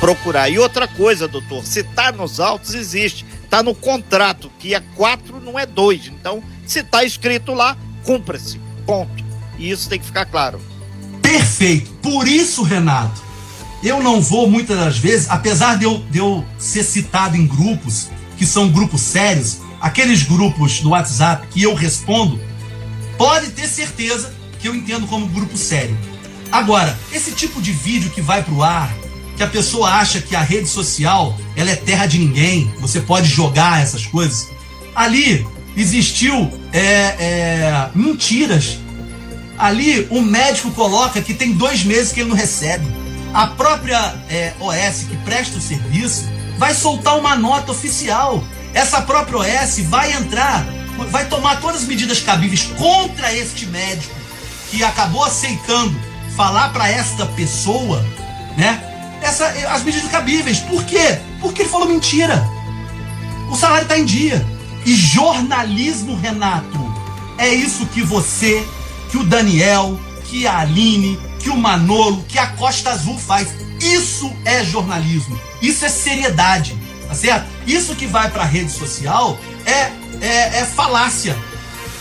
procurar. 0.00 0.48
E 0.50 0.58
outra 0.58 0.86
coisa, 0.86 1.28
doutor, 1.28 1.64
se 1.64 1.82
tá 1.82 2.12
nos 2.12 2.40
autos, 2.40 2.74
existe. 2.74 3.24
Tá 3.48 3.62
no 3.62 3.74
contrato, 3.74 4.50
que 4.58 4.74
é 4.74 4.80
quatro, 4.94 5.40
não 5.40 5.58
é 5.58 5.64
dois. 5.64 6.06
Então, 6.06 6.42
se 6.66 6.82
tá 6.82 7.04
escrito 7.04 7.54
lá, 7.54 7.76
cumpra-se. 8.04 8.60
Ponto. 8.84 9.24
E 9.58 9.70
isso 9.70 9.88
tem 9.88 9.98
que 9.98 10.06
ficar 10.06 10.26
claro. 10.26 10.60
Perfeito. 11.22 11.90
Por 12.02 12.28
isso, 12.28 12.62
Renato, 12.62 13.22
eu 13.82 14.02
não 14.02 14.20
vou 14.20 14.50
muitas 14.50 14.76
das 14.76 14.98
vezes, 14.98 15.28
apesar 15.30 15.78
de 15.78 15.84
eu, 15.84 15.98
de 16.10 16.18
eu 16.18 16.44
ser 16.58 16.82
citado 16.82 17.36
em 17.36 17.46
grupos, 17.46 18.08
que 18.36 18.46
são 18.46 18.68
grupos 18.68 19.00
sérios, 19.00 19.58
aqueles 19.80 20.22
grupos 20.22 20.80
do 20.80 20.90
WhatsApp 20.90 21.46
que 21.48 21.62
eu 21.62 21.74
respondo, 21.74 22.40
pode 23.16 23.50
ter 23.50 23.66
certeza 23.66 24.34
que 24.58 24.68
eu 24.68 24.74
entendo 24.74 25.06
como 25.06 25.26
grupo 25.26 25.56
sério. 25.56 25.96
Agora, 26.50 26.96
esse 27.12 27.32
tipo 27.32 27.60
de 27.60 27.72
vídeo 27.72 28.10
que 28.10 28.20
vai 28.20 28.42
pro 28.42 28.62
ar, 28.62 28.92
que 29.36 29.42
a 29.42 29.46
pessoa 29.46 29.90
acha 29.90 30.20
que 30.20 30.34
a 30.34 30.40
rede 30.40 30.68
social 30.68 31.38
ela 31.54 31.70
é 31.70 31.76
terra 31.76 32.06
de 32.06 32.18
ninguém, 32.18 32.72
você 32.80 33.00
pode 33.00 33.28
jogar 33.28 33.82
essas 33.82 34.06
coisas. 34.06 34.48
Ali 34.94 35.46
existiu 35.76 36.50
é, 36.72 36.80
é, 36.80 37.90
mentiras 37.94 38.78
Ali 39.58 40.06
o 40.10 40.20
médico 40.20 40.70
coloca 40.72 41.20
que 41.20 41.32
tem 41.32 41.52
dois 41.52 41.82
meses 41.82 42.12
que 42.12 42.20
ele 42.20 42.28
não 42.28 42.36
recebe. 42.36 42.86
A 43.32 43.46
própria 43.48 44.14
é, 44.28 44.52
OS 44.60 45.04
que 45.08 45.16
presta 45.18 45.58
o 45.58 45.60
serviço 45.60 46.24
vai 46.58 46.74
soltar 46.74 47.18
uma 47.18 47.36
nota 47.36 47.72
oficial. 47.72 48.42
Essa 48.74 49.00
própria 49.00 49.38
OS 49.38 49.78
vai 49.80 50.12
entrar, 50.12 50.66
vai 51.10 51.26
tomar 51.26 51.60
todas 51.60 51.82
as 51.82 51.88
medidas 51.88 52.20
cabíveis 52.20 52.62
contra 52.76 53.34
este 53.34 53.66
médico 53.66 54.14
que 54.70 54.84
acabou 54.84 55.24
aceitando 55.24 55.94
falar 56.36 56.70
para 56.70 56.88
esta 56.90 57.24
pessoa, 57.24 58.04
né? 58.56 58.95
Essa, 59.22 59.46
as 59.70 59.82
medidas 59.82 60.10
cabíveis. 60.10 60.60
Por 60.60 60.84
quê? 60.84 61.18
Porque 61.40 61.62
ele 61.62 61.68
falou 61.68 61.88
mentira. 61.88 62.46
O 63.50 63.56
salário 63.56 63.84
está 63.84 63.98
em 63.98 64.04
dia. 64.04 64.44
E 64.84 64.94
jornalismo, 64.94 66.16
Renato, 66.16 66.94
é 67.38 67.52
isso 67.52 67.86
que 67.86 68.02
você 68.02 68.64
que 69.10 69.16
o 69.16 69.24
Daniel, 69.24 69.98
que 70.24 70.46
a 70.46 70.58
Aline, 70.58 71.18
que 71.38 71.48
o 71.48 71.56
Manolo, 71.56 72.24
que 72.28 72.38
a 72.38 72.48
Costa 72.48 72.90
Azul 72.90 73.18
faz. 73.18 73.48
Isso 73.80 74.32
é 74.44 74.64
jornalismo. 74.64 75.38
Isso 75.62 75.84
é 75.84 75.88
seriedade. 75.88 76.76
Tá 77.06 77.14
certo? 77.14 77.46
Isso 77.66 77.94
que 77.94 78.06
vai 78.06 78.30
para 78.30 78.42
a 78.42 78.46
rede 78.46 78.70
social 78.70 79.38
é, 79.64 79.92
é, 80.20 80.60
é 80.60 80.64
falácia. 80.64 81.36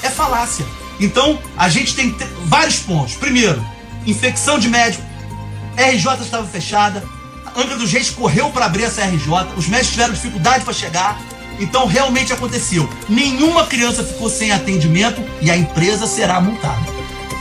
É 0.02 0.10
falácia. 0.10 0.66
Então, 1.00 1.40
a 1.58 1.70
gente 1.70 1.96
tem 1.96 2.16
vários 2.46 2.80
pontos. 2.80 3.16
Primeiro, 3.16 3.64
infecção 4.06 4.58
de 4.58 4.70
médico. 4.70 5.05
RJ 5.78 6.22
estava 6.22 6.48
fechada. 6.48 7.04
Angra 7.56 7.78
dos 7.78 7.92
Reis 7.92 8.10
correu 8.10 8.50
para 8.50 8.66
abrir 8.66 8.84
essa 8.84 9.04
RJ. 9.06 9.28
Os 9.56 9.68
médicos 9.68 9.92
tiveram 9.92 10.14
dificuldade 10.14 10.64
para 10.64 10.74
chegar. 10.74 11.22
Então, 11.60 11.86
realmente 11.86 12.34
aconteceu. 12.34 12.90
Nenhuma 13.08 13.66
criança 13.66 14.04
ficou 14.04 14.30
sem 14.30 14.52
atendimento 14.52 15.24
e 15.42 15.50
a 15.50 15.56
empresa 15.56 16.06
será 16.06 16.42
multada. 16.42 16.96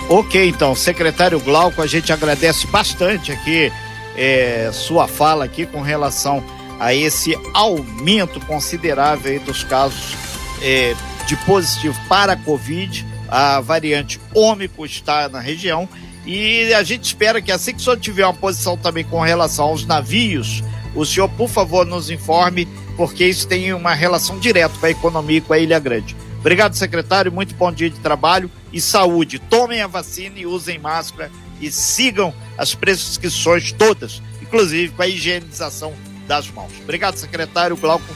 Ok, 0.09 0.49
então, 0.49 0.75
secretário 0.75 1.41
Glauco, 1.41 1.83
a 1.83 1.87
gente 1.87 2.13
agradece 2.13 2.67
bastante 2.69 3.33
aqui 3.33 3.73
é, 4.17 4.71
sua 4.73 5.09
fala 5.09 5.45
aqui 5.45 5.67
com 5.67 5.81
relação 5.81 6.45
a 6.79 6.95
esse 6.95 7.37
aumento 7.53 8.41
considerável 8.47 9.41
dos 9.41 9.65
casos 9.65 10.15
é, 10.63 10.95
de 11.27 11.37
positivo 11.39 11.99
para 12.09 12.35
a 12.35 12.37
Covid. 12.37 13.07
A 13.29 13.61
variante 13.61 14.21
Ômico 14.35 14.85
está 14.85 15.29
na 15.29 15.41
região 15.41 15.89
e 16.27 16.73
a 16.73 16.83
gente 16.83 17.05
espera 17.05 17.43
que 17.43 17.53
assim 17.53 17.73
que 17.73 17.81
o 17.81 17.85
senhor 17.85 17.99
tiver 17.99 18.25
uma 18.25 18.35
posição 18.35 18.77
também 18.77 19.05
com 19.05 19.21
relação 19.21 19.67
aos 19.67 19.85
navios, 19.85 20.63
o 20.95 21.05
senhor, 21.05 21.29
por 21.29 21.49
favor, 21.49 21.85
nos 21.85 22.09
informe, 22.09 22.67
porque 22.97 23.27
isso 23.27 23.47
tem 23.47 23.73
uma 23.75 23.95
relação 23.95 24.39
direta 24.39 24.75
com 24.79 24.87
a 24.87 24.91
economia 24.91 25.39
e 25.39 25.41
com 25.41 25.53
a 25.53 25.59
Ilha 25.59 25.79
Grande. 25.79 26.17
Obrigado, 26.39 26.75
secretário. 26.75 27.33
Muito 27.33 27.55
bom 27.55 27.73
dia 27.73 27.91
de 27.91 27.99
trabalho 27.99 28.51
e 28.73 28.81
saúde. 28.81 29.39
Tomem 29.39 29.81
a 29.81 29.87
vacina 29.87 30.39
e 30.39 30.47
usem 30.47 30.79
máscara 30.79 31.31
e 31.61 31.71
sigam 31.71 32.35
as 32.57 32.75
prescrições 32.75 33.73
todas, 33.73 34.23
inclusive 34.41 34.93
com 34.93 35.03
a 35.03 35.09
higienização 35.09 35.93
das 36.27 36.51
mãos. 36.51 36.73
Obrigado, 36.83 37.17
secretário 37.17 37.77
Glauco 37.77 38.15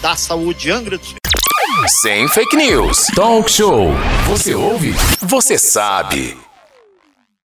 da 0.00 0.16
Saúde 0.16 0.70
Angra 0.70 0.96
dos 0.96 1.14
Sem 2.00 2.26
fake 2.28 2.56
news. 2.56 3.06
Talk 3.14 3.50
show. 3.50 3.92
Você 4.26 4.54
ouve? 4.54 4.94
Você 5.20 5.58
sabe. 5.58 6.49